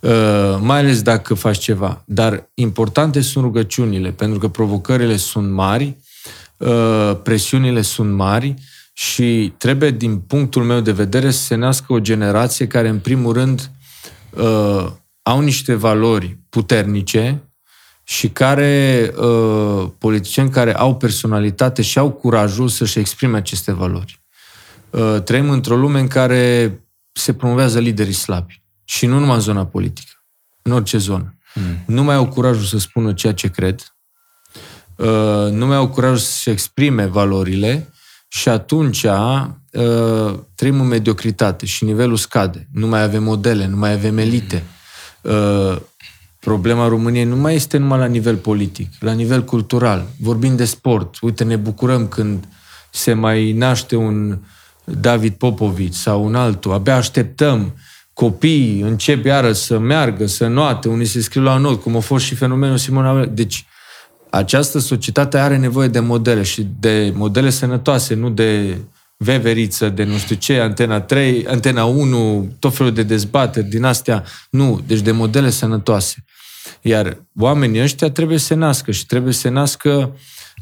Uh, 0.00 0.58
mai 0.60 0.78
ales 0.78 1.02
dacă 1.02 1.34
faci 1.34 1.58
ceva. 1.58 2.02
Dar 2.06 2.50
importante 2.54 3.20
sunt 3.20 3.44
rugăciunile, 3.44 4.10
pentru 4.10 4.38
că 4.38 4.48
provocările 4.48 5.16
sunt 5.16 5.50
mari, 5.50 5.96
uh, 6.56 7.16
presiunile 7.22 7.82
sunt 7.82 8.12
mari 8.12 8.54
și 9.00 9.54
trebuie, 9.58 9.90
din 9.90 10.18
punctul 10.18 10.64
meu 10.64 10.80
de 10.80 10.92
vedere, 10.92 11.30
să 11.30 11.42
se 11.42 11.54
nască 11.54 11.92
o 11.92 11.98
generație 11.98 12.66
care, 12.66 12.88
în 12.88 12.98
primul 12.98 13.32
rând, 13.32 13.70
uh, 14.30 14.86
au 15.22 15.40
niște 15.40 15.74
valori 15.74 16.38
puternice 16.48 17.42
și 18.04 18.28
care, 18.28 19.12
uh, 19.16 19.88
politicieni 19.98 20.50
care 20.50 20.74
au 20.74 20.96
personalitate 20.96 21.82
și 21.82 21.98
au 21.98 22.10
curajul 22.10 22.68
să-și 22.68 22.98
exprime 22.98 23.36
aceste 23.36 23.72
valori. 23.72 24.20
Uh, 24.90 25.22
trăim 25.24 25.50
într-o 25.50 25.76
lume 25.76 26.00
în 26.00 26.08
care 26.08 26.80
se 27.12 27.34
promovează 27.34 27.78
liderii 27.78 28.12
slabi. 28.12 28.62
Și 28.84 29.06
nu 29.06 29.18
numai 29.18 29.34
în 29.34 29.40
zona 29.40 29.66
politică, 29.66 30.12
în 30.62 30.72
orice 30.72 30.98
zonă. 30.98 31.34
Mm. 31.54 31.94
Nu 31.94 32.02
mai 32.02 32.14
au 32.14 32.28
curajul 32.28 32.64
să 32.64 32.78
spună 32.78 33.12
ceea 33.12 33.34
ce 33.34 33.48
cred, 33.48 33.96
uh, 34.96 35.50
nu 35.50 35.66
mai 35.66 35.76
au 35.76 35.88
curajul 35.88 36.18
să-și 36.18 36.50
exprime 36.50 37.06
valorile 37.06 37.92
și 38.28 38.48
atunci 38.48 39.02
uh, 39.02 40.34
trăim 40.54 40.80
în 40.80 40.86
mediocritate 40.86 41.66
și 41.66 41.84
nivelul 41.84 42.16
scade. 42.16 42.68
Nu 42.72 42.86
mai 42.86 43.02
avem 43.02 43.22
modele, 43.22 43.66
nu 43.66 43.76
mai 43.76 43.92
avem 43.92 44.18
elite. 44.18 44.64
Uh, 45.22 45.76
problema 46.40 46.88
României 46.88 47.24
nu 47.24 47.36
mai 47.36 47.54
este 47.54 47.76
numai 47.76 47.98
la 47.98 48.06
nivel 48.06 48.36
politic, 48.36 48.92
la 49.00 49.12
nivel 49.12 49.44
cultural. 49.44 50.06
Vorbim 50.20 50.56
de 50.56 50.64
sport. 50.64 51.16
Uite, 51.20 51.44
ne 51.44 51.56
bucurăm 51.56 52.06
când 52.06 52.44
se 52.90 53.12
mai 53.12 53.52
naște 53.52 53.96
un 53.96 54.38
David 54.84 55.32
Popovici 55.32 55.94
sau 55.94 56.24
un 56.24 56.34
altul. 56.34 56.72
Abia 56.72 56.96
așteptăm 56.96 57.74
copiii 58.12 58.80
încep 58.80 59.24
iară 59.24 59.52
să 59.52 59.78
meargă, 59.78 60.26
să 60.26 60.46
noate, 60.46 60.88
unii 60.88 61.06
se 61.06 61.20
scriu 61.20 61.42
la 61.42 61.56
not, 61.56 61.82
cum 61.82 61.96
a 61.96 62.00
fost 62.00 62.24
și 62.24 62.34
fenomenul 62.34 62.76
Simona. 62.76 63.24
Deci, 63.24 63.66
această 64.30 64.78
societate 64.78 65.38
are 65.38 65.56
nevoie 65.56 65.88
de 65.88 66.00
modele 66.00 66.42
și 66.42 66.66
de 66.80 67.12
modele 67.14 67.50
sănătoase, 67.50 68.14
nu 68.14 68.30
de 68.30 68.78
veveriță, 69.16 69.88
de 69.88 70.04
nu 70.04 70.16
știu 70.16 70.36
ce, 70.36 70.60
Antena 70.60 71.00
3, 71.00 71.46
Antena 71.46 71.84
1, 71.84 72.54
tot 72.58 72.76
felul 72.76 72.92
de 72.92 73.02
dezbateri 73.02 73.66
din 73.66 73.84
astea. 73.84 74.24
Nu, 74.50 74.80
deci 74.86 75.00
de 75.00 75.10
modele 75.10 75.50
sănătoase. 75.50 76.24
Iar 76.80 77.22
oamenii 77.38 77.82
ăștia 77.82 78.10
trebuie 78.10 78.38
să 78.38 78.44
se 78.44 78.54
nască 78.54 78.90
și 78.90 79.06
trebuie 79.06 79.32
să 79.32 79.40
se 79.40 79.48
nască 79.48 80.16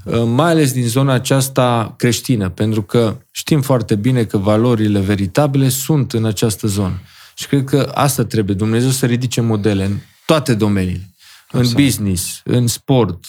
uh, 0.05 0.23
mai 0.27 0.51
ales 0.51 0.73
din 0.73 0.87
zona 0.87 1.13
aceasta 1.13 1.95
creștină, 1.99 2.49
pentru 2.49 2.83
că 2.83 3.17
știm 3.31 3.63
foarte 3.63 3.95
bine 3.95 4.25
că 4.25 4.39
valorile 4.39 5.01
veritabile 5.01 5.69
sunt 5.69 6.13
în 6.13 6.25
această 6.25 6.67
zonă. 6.67 7.01
Și 7.35 7.47
cred 7.47 7.65
că 7.65 7.91
asta 7.95 8.25
trebuie, 8.25 8.57
Dumnezeu 8.57 8.91
să 8.91 9.07
ridice 9.07 9.41
modele 9.41 9.85
în 9.85 9.97
toate 10.27 10.55
domeniile. 10.55 11.11
În 11.51 11.67
business, 11.73 12.41
în 12.45 12.67
sport, 12.67 13.25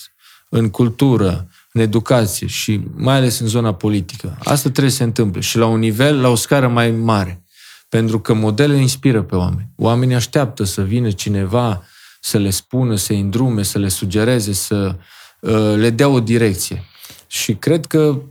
în 0.49 0.69
cultură, 0.69 1.47
în 1.71 1.81
educație 1.81 2.47
și 2.47 2.81
mai 2.95 3.15
ales 3.15 3.39
în 3.39 3.47
zona 3.47 3.73
politică. 3.73 4.38
Asta 4.43 4.69
trebuie 4.69 4.91
să 4.91 4.97
se 4.97 5.03
întâmple 5.03 5.41
și 5.41 5.57
la 5.57 5.65
un 5.65 5.79
nivel, 5.79 6.21
la 6.21 6.27
o 6.27 6.36
scară 6.36 6.67
mai 6.67 6.91
mare. 6.91 7.41
Pentru 7.89 8.19
că 8.19 8.33
modelele 8.33 8.81
inspiră 8.81 9.21
pe 9.23 9.36
oameni. 9.36 9.69
Oamenii 9.75 10.15
așteaptă 10.15 10.63
să 10.63 10.81
vină 10.81 11.12
cineva 11.12 11.83
să 12.19 12.38
le 12.38 12.49
spună, 12.49 12.95
să 12.95 13.13
îi 13.13 13.19
îndrume, 13.19 13.63
să 13.63 13.77
le 13.77 13.88
sugereze, 13.88 14.53
să 14.53 14.95
uh, 15.39 15.73
le 15.75 15.89
dea 15.89 16.07
o 16.07 16.19
direcție. 16.19 16.83
Și 17.27 17.55
cred 17.55 17.86
că 17.86 18.21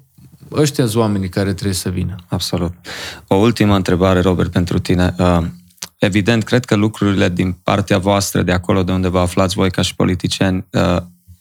ăștia 0.52 0.86
sunt 0.86 1.02
oamenii 1.02 1.28
care 1.28 1.52
trebuie 1.52 1.74
să 1.74 1.88
vină. 1.88 2.16
Absolut. 2.28 2.72
O 3.26 3.34
ultimă 3.34 3.74
întrebare, 3.76 4.20
Robert, 4.20 4.50
pentru 4.50 4.78
tine. 4.78 5.14
Uh, 5.18 5.44
evident, 5.98 6.44
cred 6.44 6.64
că 6.64 6.74
lucrurile 6.74 7.28
din 7.28 7.52
partea 7.52 7.98
voastră, 7.98 8.42
de 8.42 8.52
acolo 8.52 8.82
de 8.82 8.92
unde 8.92 9.08
vă 9.08 9.18
aflați 9.18 9.54
voi 9.54 9.70
ca 9.70 9.82
și 9.82 9.94
politicieni, 9.94 10.66
uh, 10.72 10.96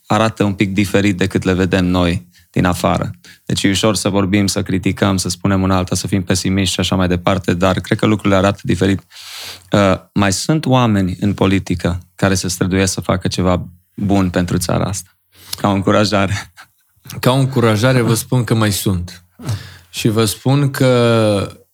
arată 0.05 0.43
un 0.43 0.53
pic 0.53 0.73
diferit 0.73 1.17
decât 1.17 1.43
le 1.43 1.53
vedem 1.53 1.85
noi 1.85 2.27
din 2.51 2.65
afară. 2.65 3.11
Deci 3.45 3.63
e 3.63 3.69
ușor 3.69 3.95
să 3.95 4.09
vorbim, 4.09 4.47
să 4.47 4.63
criticăm, 4.63 5.17
să 5.17 5.29
spunem 5.29 5.61
un 5.61 5.71
alta, 5.71 5.95
să 5.95 6.07
fim 6.07 6.23
pesimiști 6.23 6.73
și 6.73 6.79
așa 6.79 6.95
mai 6.95 7.07
departe, 7.07 7.53
dar 7.53 7.79
cred 7.79 7.97
că 7.97 8.05
lucrurile 8.05 8.35
arată 8.35 8.59
diferit. 8.63 9.01
Uh, 9.71 9.99
mai 10.13 10.33
sunt 10.33 10.65
oameni 10.65 11.17
în 11.19 11.33
politică 11.33 11.99
care 12.15 12.33
se 12.33 12.47
străduiesc 12.47 12.93
să 12.93 13.01
facă 13.01 13.27
ceva 13.27 13.67
bun 13.95 14.29
pentru 14.29 14.57
țara 14.57 14.83
asta. 14.83 15.09
Ca 15.57 15.69
o 15.69 15.73
încurajare. 15.73 16.53
Ca 17.19 17.31
o 17.31 17.37
încurajare 17.37 18.01
vă 18.01 18.13
spun 18.13 18.43
că 18.43 18.53
mai 18.53 18.71
sunt. 18.71 19.25
Și 19.89 20.07
vă 20.07 20.25
spun 20.25 20.71
că 20.71 21.65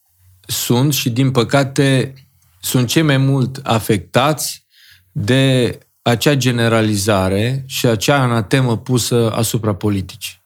sunt 0.47 0.93
și 0.93 1.09
din 1.09 1.31
păcate 1.31 2.13
sunt 2.59 2.87
cei 2.87 3.01
mai 3.01 3.17
mult 3.17 3.59
afectați 3.63 4.65
de 5.11 5.77
acea 6.01 6.35
generalizare 6.35 7.63
și 7.67 7.85
acea 7.85 8.21
anatemă 8.21 8.77
pusă 8.77 9.31
asupra 9.31 9.75
politicii. 9.75 10.41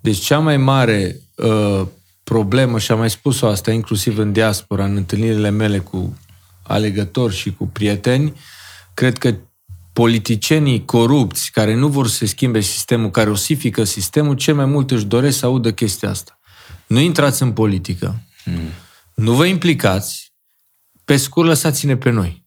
Deci 0.00 0.18
cea 0.18 0.38
mai 0.38 0.56
mare 0.56 1.20
uh, 1.36 1.86
problemă, 2.22 2.78
și 2.78 2.92
am 2.92 2.98
mai 2.98 3.10
spus-o 3.10 3.46
asta 3.46 3.70
inclusiv 3.70 4.18
în 4.18 4.32
diaspora, 4.32 4.84
în 4.84 4.96
întâlnirile 4.96 5.50
mele 5.50 5.78
cu 5.78 6.18
alegători 6.62 7.34
și 7.34 7.52
cu 7.52 7.66
prieteni, 7.66 8.40
cred 8.94 9.18
că 9.18 9.34
politicienii 9.92 10.84
corupți 10.84 11.50
care 11.50 11.74
nu 11.74 11.88
vor 11.88 12.08
să 12.08 12.26
schimbe 12.26 12.60
sistemul, 12.60 13.10
care 13.10 13.30
osifică 13.30 13.84
sistemul, 13.84 14.34
cel 14.34 14.54
mai 14.54 14.64
mult 14.64 14.90
își 14.90 15.04
doresc 15.04 15.38
să 15.38 15.46
audă 15.46 15.72
chestia 15.72 16.10
asta. 16.10 16.38
Nu 16.86 16.98
intrați 16.98 17.42
în 17.42 17.52
politică, 17.52 18.22
hmm. 18.44 18.68
nu 19.14 19.32
vă 19.32 19.44
implicați, 19.44 20.32
pe 21.04 21.16
scurt 21.16 21.46
lăsați-ne 21.46 21.96
pe 21.96 22.10
noi. 22.10 22.37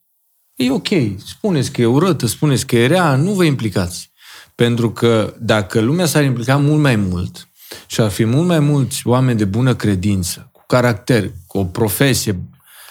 E 0.61 0.71
ok, 0.71 0.87
spuneți 1.25 1.71
că 1.71 1.81
e 1.81 1.85
urâtă, 1.85 2.27
spuneți 2.27 2.65
că 2.65 2.75
e 2.75 2.87
rea, 2.87 3.15
nu 3.15 3.31
vă 3.31 3.43
implicați. 3.43 4.11
Pentru 4.55 4.91
că 4.91 5.33
dacă 5.39 5.79
lumea 5.79 6.05
s-ar 6.05 6.23
implica 6.23 6.57
mult 6.57 6.81
mai 6.81 6.95
mult 6.95 7.47
și 7.87 8.01
ar 8.01 8.09
fi 8.09 8.25
mult 8.25 8.47
mai 8.47 8.59
mulți 8.59 9.01
oameni 9.07 9.37
de 9.37 9.45
bună 9.45 9.75
credință, 9.75 10.49
cu 10.51 10.63
caracter, 10.67 11.31
cu 11.47 11.57
o 11.57 11.63
profesie, 11.65 12.39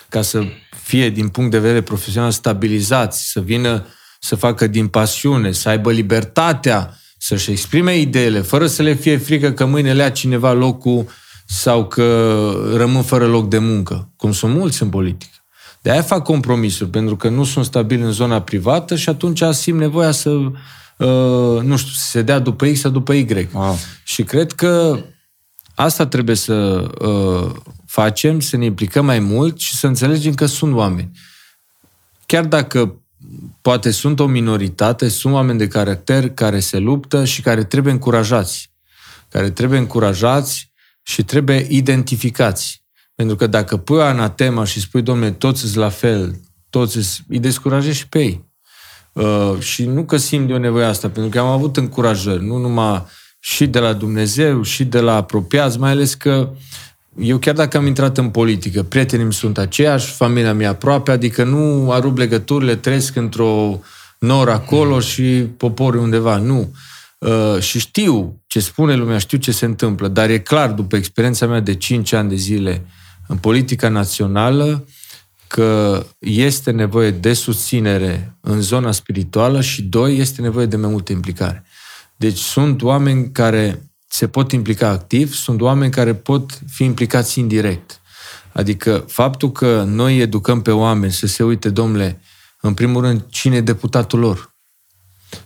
ca 0.09 0.22
să 0.22 0.42
fie 0.83 1.11
din 1.11 1.28
punct 1.28 1.50
de 1.50 1.59
vedere 1.59 1.83
profesional 1.83 2.30
stabilizați, 2.30 3.30
să 3.30 3.40
vină 3.40 3.87
să 4.20 4.35
facă 4.35 4.66
din 4.66 4.87
pasiune, 4.87 5.52
să 5.52 5.68
aibă 5.68 5.92
libertatea 5.92 6.98
să-și 7.18 7.50
exprime 7.50 7.98
ideile, 7.98 8.40
fără 8.40 8.66
să 8.66 8.83
le 8.83 8.94
fie 8.94 9.16
frică 9.16 9.52
că 9.52 9.64
mâine 9.64 9.92
le 9.92 10.02
ia 10.02 10.11
cineva 10.11 10.52
locul 10.52 11.09
sau 11.46 11.87
că 11.87 12.72
rămân 12.76 13.02
fără 13.02 13.26
loc 13.26 13.48
de 13.48 13.59
muncă, 13.59 14.12
cum 14.16 14.33
sunt 14.33 14.54
mulți 14.54 14.83
în 14.83 14.88
politică. 14.88 15.39
De 15.82 15.90
aia 15.90 16.02
fac 16.02 16.24
compromisuri, 16.24 16.90
pentru 16.90 17.16
că 17.16 17.28
nu 17.28 17.44
sunt 17.44 17.64
stabil 17.64 18.02
în 18.02 18.12
zona 18.12 18.42
privată 18.42 18.96
și 18.96 19.08
atunci 19.08 19.42
simt 19.50 19.78
nevoia 19.78 20.10
să, 20.10 20.30
uh, 20.30 21.62
nu 21.62 21.76
știu, 21.76 21.92
să 21.92 22.08
se 22.10 22.22
dea 22.22 22.38
după 22.38 22.66
X 22.66 22.80
sau 22.80 22.90
după 22.90 23.12
Y. 23.12 23.48
Wow. 23.52 23.78
Și 24.04 24.22
cred 24.22 24.52
că 24.52 24.98
asta 25.74 26.06
trebuie 26.06 26.36
să 26.36 26.54
uh, 27.00 27.54
facem, 27.86 28.40
să 28.40 28.56
ne 28.56 28.64
implicăm 28.64 29.04
mai 29.04 29.18
mult 29.18 29.60
și 29.60 29.76
să 29.76 29.86
înțelegem 29.86 30.34
că 30.34 30.46
sunt 30.46 30.74
oameni. 30.74 31.10
Chiar 32.26 32.44
dacă 32.44 33.02
poate 33.60 33.90
sunt 33.90 34.20
o 34.20 34.26
minoritate, 34.26 35.08
sunt 35.08 35.34
oameni 35.34 35.58
de 35.58 35.68
caracter 35.68 36.30
care 36.30 36.60
se 36.60 36.78
luptă 36.78 37.24
și 37.24 37.42
care 37.42 37.64
trebuie 37.64 37.92
încurajați. 37.92 38.70
Care 39.28 39.50
trebuie 39.50 39.78
încurajați 39.78 40.72
și 41.02 41.22
trebuie 41.22 41.66
identificați. 41.68 42.84
Pentru 43.20 43.38
că 43.38 43.46
dacă 43.46 43.76
pui 43.76 44.00
anatema 44.00 44.64
și 44.64 44.80
spui, 44.80 45.02
domnule, 45.02 45.30
toți 45.30 45.61
sunt 45.61 45.74
la 45.74 45.88
fel, 45.88 46.40
toți 46.70 47.24
îi 47.28 47.38
descurajezi 47.38 47.98
și 47.98 48.09
pe 48.09 48.18
ei. 48.18 48.44
Uh, 49.12 49.54
și 49.59 49.85
nu 49.85 50.04
că 50.04 50.16
simt 50.16 50.46
de 50.46 50.52
o 50.52 50.59
nevoie 50.59 50.85
asta, 50.85 51.09
pentru 51.09 51.30
că 51.30 51.38
am 51.38 51.46
avut 51.46 51.76
încurajări, 51.76 52.44
nu 52.44 52.56
numai 52.56 53.04
și 53.40 53.66
de 53.66 53.78
la 53.78 53.92
Dumnezeu, 53.92 54.62
și 54.62 54.85
de 54.85 55.00
la 55.00 55.14
apropiați, 55.14 55.78
mai 55.78 55.90
ales 55.90 56.14
că 56.14 56.48
eu 57.18 57.38
chiar 57.38 57.54
dacă 57.54 57.76
am 57.76 57.87
intrat 57.87 58.18
în 58.18 58.28
politică, 58.28 58.83
prietenii 58.83 59.26
mi 59.26 59.33
sunt 59.33 59.59
aceiași, 59.59 60.12
familia 60.12 60.54
mea 60.54 60.70
aproape, 60.70 61.11
adică 61.11 61.44
nu 61.44 61.90
arup 61.90 62.18
legăturile, 62.18 62.76
trăiesc 62.76 63.16
într-o 63.16 63.80
nor 64.18 64.48
acolo 64.48 65.00
și 65.00 65.22
poporul 65.56 66.00
undeva. 66.00 66.37
Nu. 66.37 66.72
Uh, 67.18 67.59
și 67.59 67.78
știu 67.78 68.42
ce 68.46 68.61
spune 68.61 68.94
lumea, 68.94 69.18
știu 69.18 69.38
ce 69.38 69.52
se 69.52 69.64
întâmplă, 69.64 70.09
dar 70.09 70.30
e 70.30 70.38
clar, 70.38 70.70
după 70.70 70.96
experiența 70.96 71.46
mea 71.46 71.61
de 71.61 71.74
5 71.74 72.12
ani 72.12 72.28
de 72.28 72.35
zile, 72.35 72.85
în 73.30 73.36
politica 73.36 73.88
națională 73.88 74.86
că 75.46 76.06
este 76.18 76.70
nevoie 76.70 77.10
de 77.10 77.32
susținere 77.32 78.36
în 78.40 78.60
zona 78.60 78.92
spirituală 78.92 79.60
și, 79.60 79.82
doi, 79.82 80.18
este 80.18 80.40
nevoie 80.40 80.66
de 80.66 80.76
mai 80.76 80.90
multă 80.90 81.12
implicare. 81.12 81.64
Deci 82.16 82.38
sunt 82.38 82.82
oameni 82.82 83.32
care 83.32 83.90
se 84.08 84.28
pot 84.28 84.52
implica 84.52 84.88
activ, 84.88 85.34
sunt 85.34 85.60
oameni 85.60 85.90
care 85.90 86.14
pot 86.14 86.58
fi 86.68 86.84
implicați 86.84 87.38
indirect. 87.38 88.00
Adică 88.52 89.04
faptul 89.08 89.52
că 89.52 89.82
noi 89.86 90.18
educăm 90.18 90.62
pe 90.62 90.70
oameni 90.70 91.12
să 91.12 91.26
se 91.26 91.42
uite, 91.42 91.70
domnule, 91.70 92.20
în 92.60 92.74
primul 92.74 93.02
rând, 93.02 93.24
cine 93.28 93.56
e 93.56 93.60
deputatul 93.60 94.18
lor, 94.18 94.54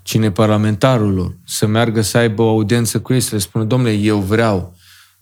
cine 0.03 0.27
e 0.27 0.31
parlamentarul 0.31 1.15
lor, 1.15 1.37
să 1.47 1.67
meargă 1.67 2.01
să 2.01 2.19
aibă 2.19 2.43
o 2.43 2.49
audiență 2.49 3.01
cu 3.01 3.13
ei, 3.13 3.21
să 3.21 3.35
le 3.35 3.41
spună, 3.41 3.65
domnule, 3.65 3.93
eu 3.93 4.21
vreau 4.21 4.75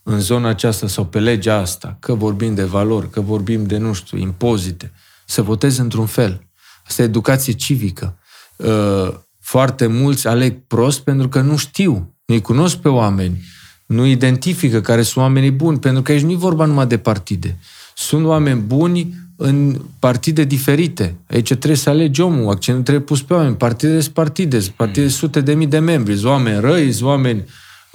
în 0.03 0.21
zona 0.21 0.49
aceasta 0.49 0.87
sau 0.87 1.07
pe 1.07 1.21
legea 1.21 1.57
asta, 1.57 1.97
că 2.01 2.15
vorbim 2.15 2.55
de 2.55 2.65
valori, 2.65 3.11
că 3.11 3.21
vorbim 3.21 3.67
de, 3.67 3.77
nu 3.77 3.93
știu, 3.93 4.19
impozite, 4.19 4.93
să 5.27 5.43
voteze 5.43 5.81
într-un 5.81 6.07
fel. 6.07 6.47
Asta 6.87 7.03
e 7.03 7.05
educație 7.05 7.53
civică. 7.53 8.17
Uh, 8.57 9.15
foarte 9.41 9.87
mulți 9.87 10.27
aleg 10.27 10.57
prost 10.67 11.01
pentru 11.01 11.29
că 11.29 11.41
nu 11.41 11.57
știu, 11.57 12.15
nu-i 12.25 12.41
cunosc 12.41 12.77
pe 12.77 12.89
oameni, 12.89 13.45
nu 13.87 14.07
identifică 14.07 14.81
care 14.81 15.03
sunt 15.03 15.25
oamenii 15.25 15.51
buni, 15.51 15.79
pentru 15.79 16.03
că 16.03 16.13
aici 16.13 16.23
nu 16.23 16.31
e 16.31 16.37
vorba 16.37 16.65
numai 16.65 16.87
de 16.87 16.99
partide. 16.99 17.59
Sunt 17.95 18.25
oameni 18.25 18.61
buni 18.61 19.15
în 19.37 19.81
partide 19.99 20.45
diferite. 20.45 21.17
Aici 21.31 21.49
trebuie 21.49 21.77
să 21.77 21.91
alegi 21.91 22.21
omul, 22.21 22.51
accentul 22.51 22.83
trebuie 22.83 23.05
pus 23.05 23.23
pe 23.23 23.35
oameni. 23.35 23.57
Partide 23.57 24.01
sunt 24.01 24.15
partide, 24.15 24.59
partide 24.77 25.09
sute 25.09 25.41
de 25.41 25.55
mii 25.55 25.67
de 25.67 25.79
membri, 25.79 26.17
sunt 26.17 26.31
oameni 26.31 26.61
răi, 26.61 26.93
sunt 26.93 27.09
oameni 27.09 27.45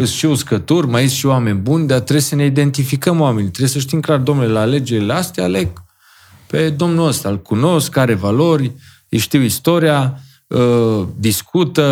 sunt 0.06 0.18
și 0.18 0.26
uscături, 0.26 0.88
mai 0.88 1.02
sunt 1.02 1.12
și 1.12 1.26
oameni 1.26 1.60
buni, 1.60 1.88
dar 1.88 2.00
trebuie 2.00 2.22
să 2.22 2.36
ne 2.36 2.46
identificăm 2.46 3.20
oamenii. 3.20 3.50
Trebuie 3.50 3.70
să 3.70 3.80
știm 3.80 4.00
clar, 4.00 4.18
domnule, 4.18 4.48
la 4.48 4.60
alegerile 4.60 5.14
astea 5.14 5.44
aleg 5.44 5.86
pe 6.48 6.70
domnul 6.70 7.08
ăsta, 7.08 7.30
îl 7.30 7.42
cunosc, 7.42 7.92
care 7.92 8.14
valori, 8.14 8.72
îi 9.10 9.18
știu 9.18 9.42
istoria, 9.42 10.20
uh, 10.48 11.08
discută, 11.20 11.84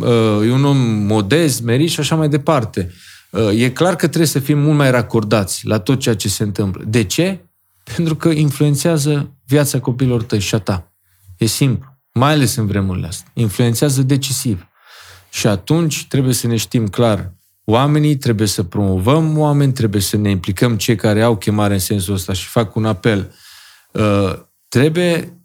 uh, 0.00 0.46
e 0.46 0.52
un 0.52 0.64
om 0.64 0.78
modest, 1.06 1.62
merit 1.62 1.90
și 1.90 2.00
așa 2.00 2.14
mai 2.14 2.28
departe. 2.28 2.92
Uh, 3.30 3.60
e 3.60 3.70
clar 3.70 3.96
că 3.96 4.06
trebuie 4.06 4.26
să 4.26 4.38
fim 4.38 4.58
mult 4.58 4.76
mai 4.76 4.90
racordați 4.90 5.66
la 5.66 5.78
tot 5.78 5.98
ceea 5.98 6.16
ce 6.16 6.28
se 6.28 6.42
întâmplă. 6.42 6.84
De 6.86 7.04
ce? 7.04 7.44
Pentru 7.96 8.16
că 8.16 8.28
influențează 8.28 9.30
viața 9.46 9.80
copilor 9.80 10.22
tăi 10.22 10.40
și 10.40 10.54
a 10.54 10.58
ta. 10.58 10.92
E 11.36 11.46
simplu. 11.46 11.90
Mai 12.12 12.32
ales 12.32 12.56
în 12.56 12.66
vremurile 12.66 13.06
astea. 13.06 13.30
Influențează 13.34 14.02
decisiv. 14.02 14.66
Și 15.32 15.46
atunci 15.46 16.06
trebuie 16.06 16.34
să 16.34 16.46
ne 16.46 16.56
știm 16.56 16.86
clar 16.86 17.32
oamenii, 17.64 18.16
trebuie 18.16 18.46
să 18.46 18.62
promovăm 18.62 19.38
oameni, 19.38 19.72
trebuie 19.72 20.00
să 20.00 20.16
ne 20.16 20.30
implicăm 20.30 20.76
cei 20.76 20.96
care 20.96 21.22
au 21.22 21.36
chemare 21.36 21.72
în 21.72 21.78
sensul 21.78 22.14
ăsta 22.14 22.32
și 22.32 22.46
fac 22.46 22.74
un 22.74 22.84
apel. 22.84 23.34
Uh, 23.92 24.32
trebuie 24.68 25.38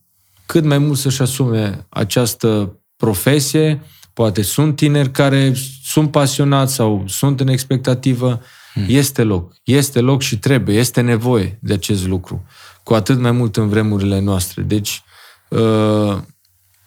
cât 0.45 0.63
mai 0.63 0.77
mult 0.77 0.97
să-și 0.97 1.21
asume 1.21 1.85
această 1.89 2.79
profesie, 2.95 3.81
poate 4.13 4.41
sunt 4.41 4.75
tineri 4.75 5.11
care 5.11 5.53
sunt 5.83 6.11
pasionați 6.11 6.73
sau 6.73 7.03
sunt 7.07 7.39
în 7.39 7.47
expectativă, 7.47 8.41
hmm. 8.73 8.85
este 8.87 9.23
loc. 9.23 9.53
Este 9.63 9.99
loc 9.99 10.21
și 10.21 10.37
trebuie, 10.37 10.77
este 10.77 11.01
nevoie 11.01 11.59
de 11.61 11.73
acest 11.73 12.07
lucru. 12.07 12.45
Cu 12.83 12.93
atât 12.93 13.19
mai 13.19 13.31
mult 13.31 13.57
în 13.57 13.67
vremurile 13.67 14.19
noastre. 14.19 14.61
Deci, 14.61 15.03
uh, 15.49 16.17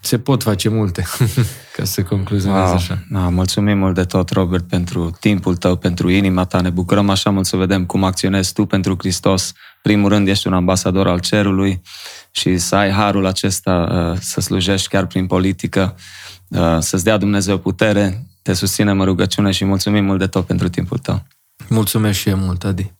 se 0.01 0.19
pot 0.19 0.43
face 0.43 0.69
multe, 0.69 1.05
ca 1.77 1.85
să 1.85 2.03
concluzionez 2.03 2.63
wow. 2.63 2.75
așa. 2.75 3.05
Da, 3.09 3.29
mulțumim 3.29 3.79
mult 3.79 3.95
de 3.95 4.05
tot, 4.05 4.31
Robert, 4.31 4.69
pentru 4.69 5.17
timpul 5.21 5.57
tău, 5.57 5.77
pentru 5.77 6.09
inima 6.09 6.45
ta. 6.45 6.61
Ne 6.61 6.71
bucurăm 6.71 7.11
așa 7.11 7.31
mult 7.31 7.47
să 7.47 7.57
vedem 7.57 7.87
cum 7.87 8.05
acționezi 8.05 8.53
tu 8.53 8.67
pentru 8.67 8.95
Hristos. 8.99 9.53
Primul 9.83 10.09
rând, 10.09 10.29
ești 10.29 10.47
un 10.47 10.53
ambasador 10.53 11.09
al 11.09 11.21
cerului 11.21 11.83
și 12.31 12.59
să 12.59 12.77
ai 12.77 12.91
harul 12.91 13.27
acesta 13.27 13.89
uh, 14.13 14.19
să 14.21 14.41
slujești 14.41 14.89
chiar 14.89 15.07
prin 15.07 15.27
politică, 15.27 15.97
uh, 16.49 16.77
să-ți 16.79 17.05
dea 17.05 17.17
Dumnezeu 17.17 17.59
putere. 17.59 18.27
Te 18.43 18.53
susținem 18.53 19.01
în 19.01 19.07
rugăciune 19.07 19.51
și 19.51 19.65
mulțumim 19.65 20.05
mult 20.05 20.19
de 20.19 20.27
tot 20.27 20.47
pentru 20.47 20.69
timpul 20.69 20.99
tău. 20.99 21.27
Mulțumesc 21.69 22.19
și 22.19 22.29
eu 22.29 22.37
mult, 22.37 22.65
Adi. 22.65 22.93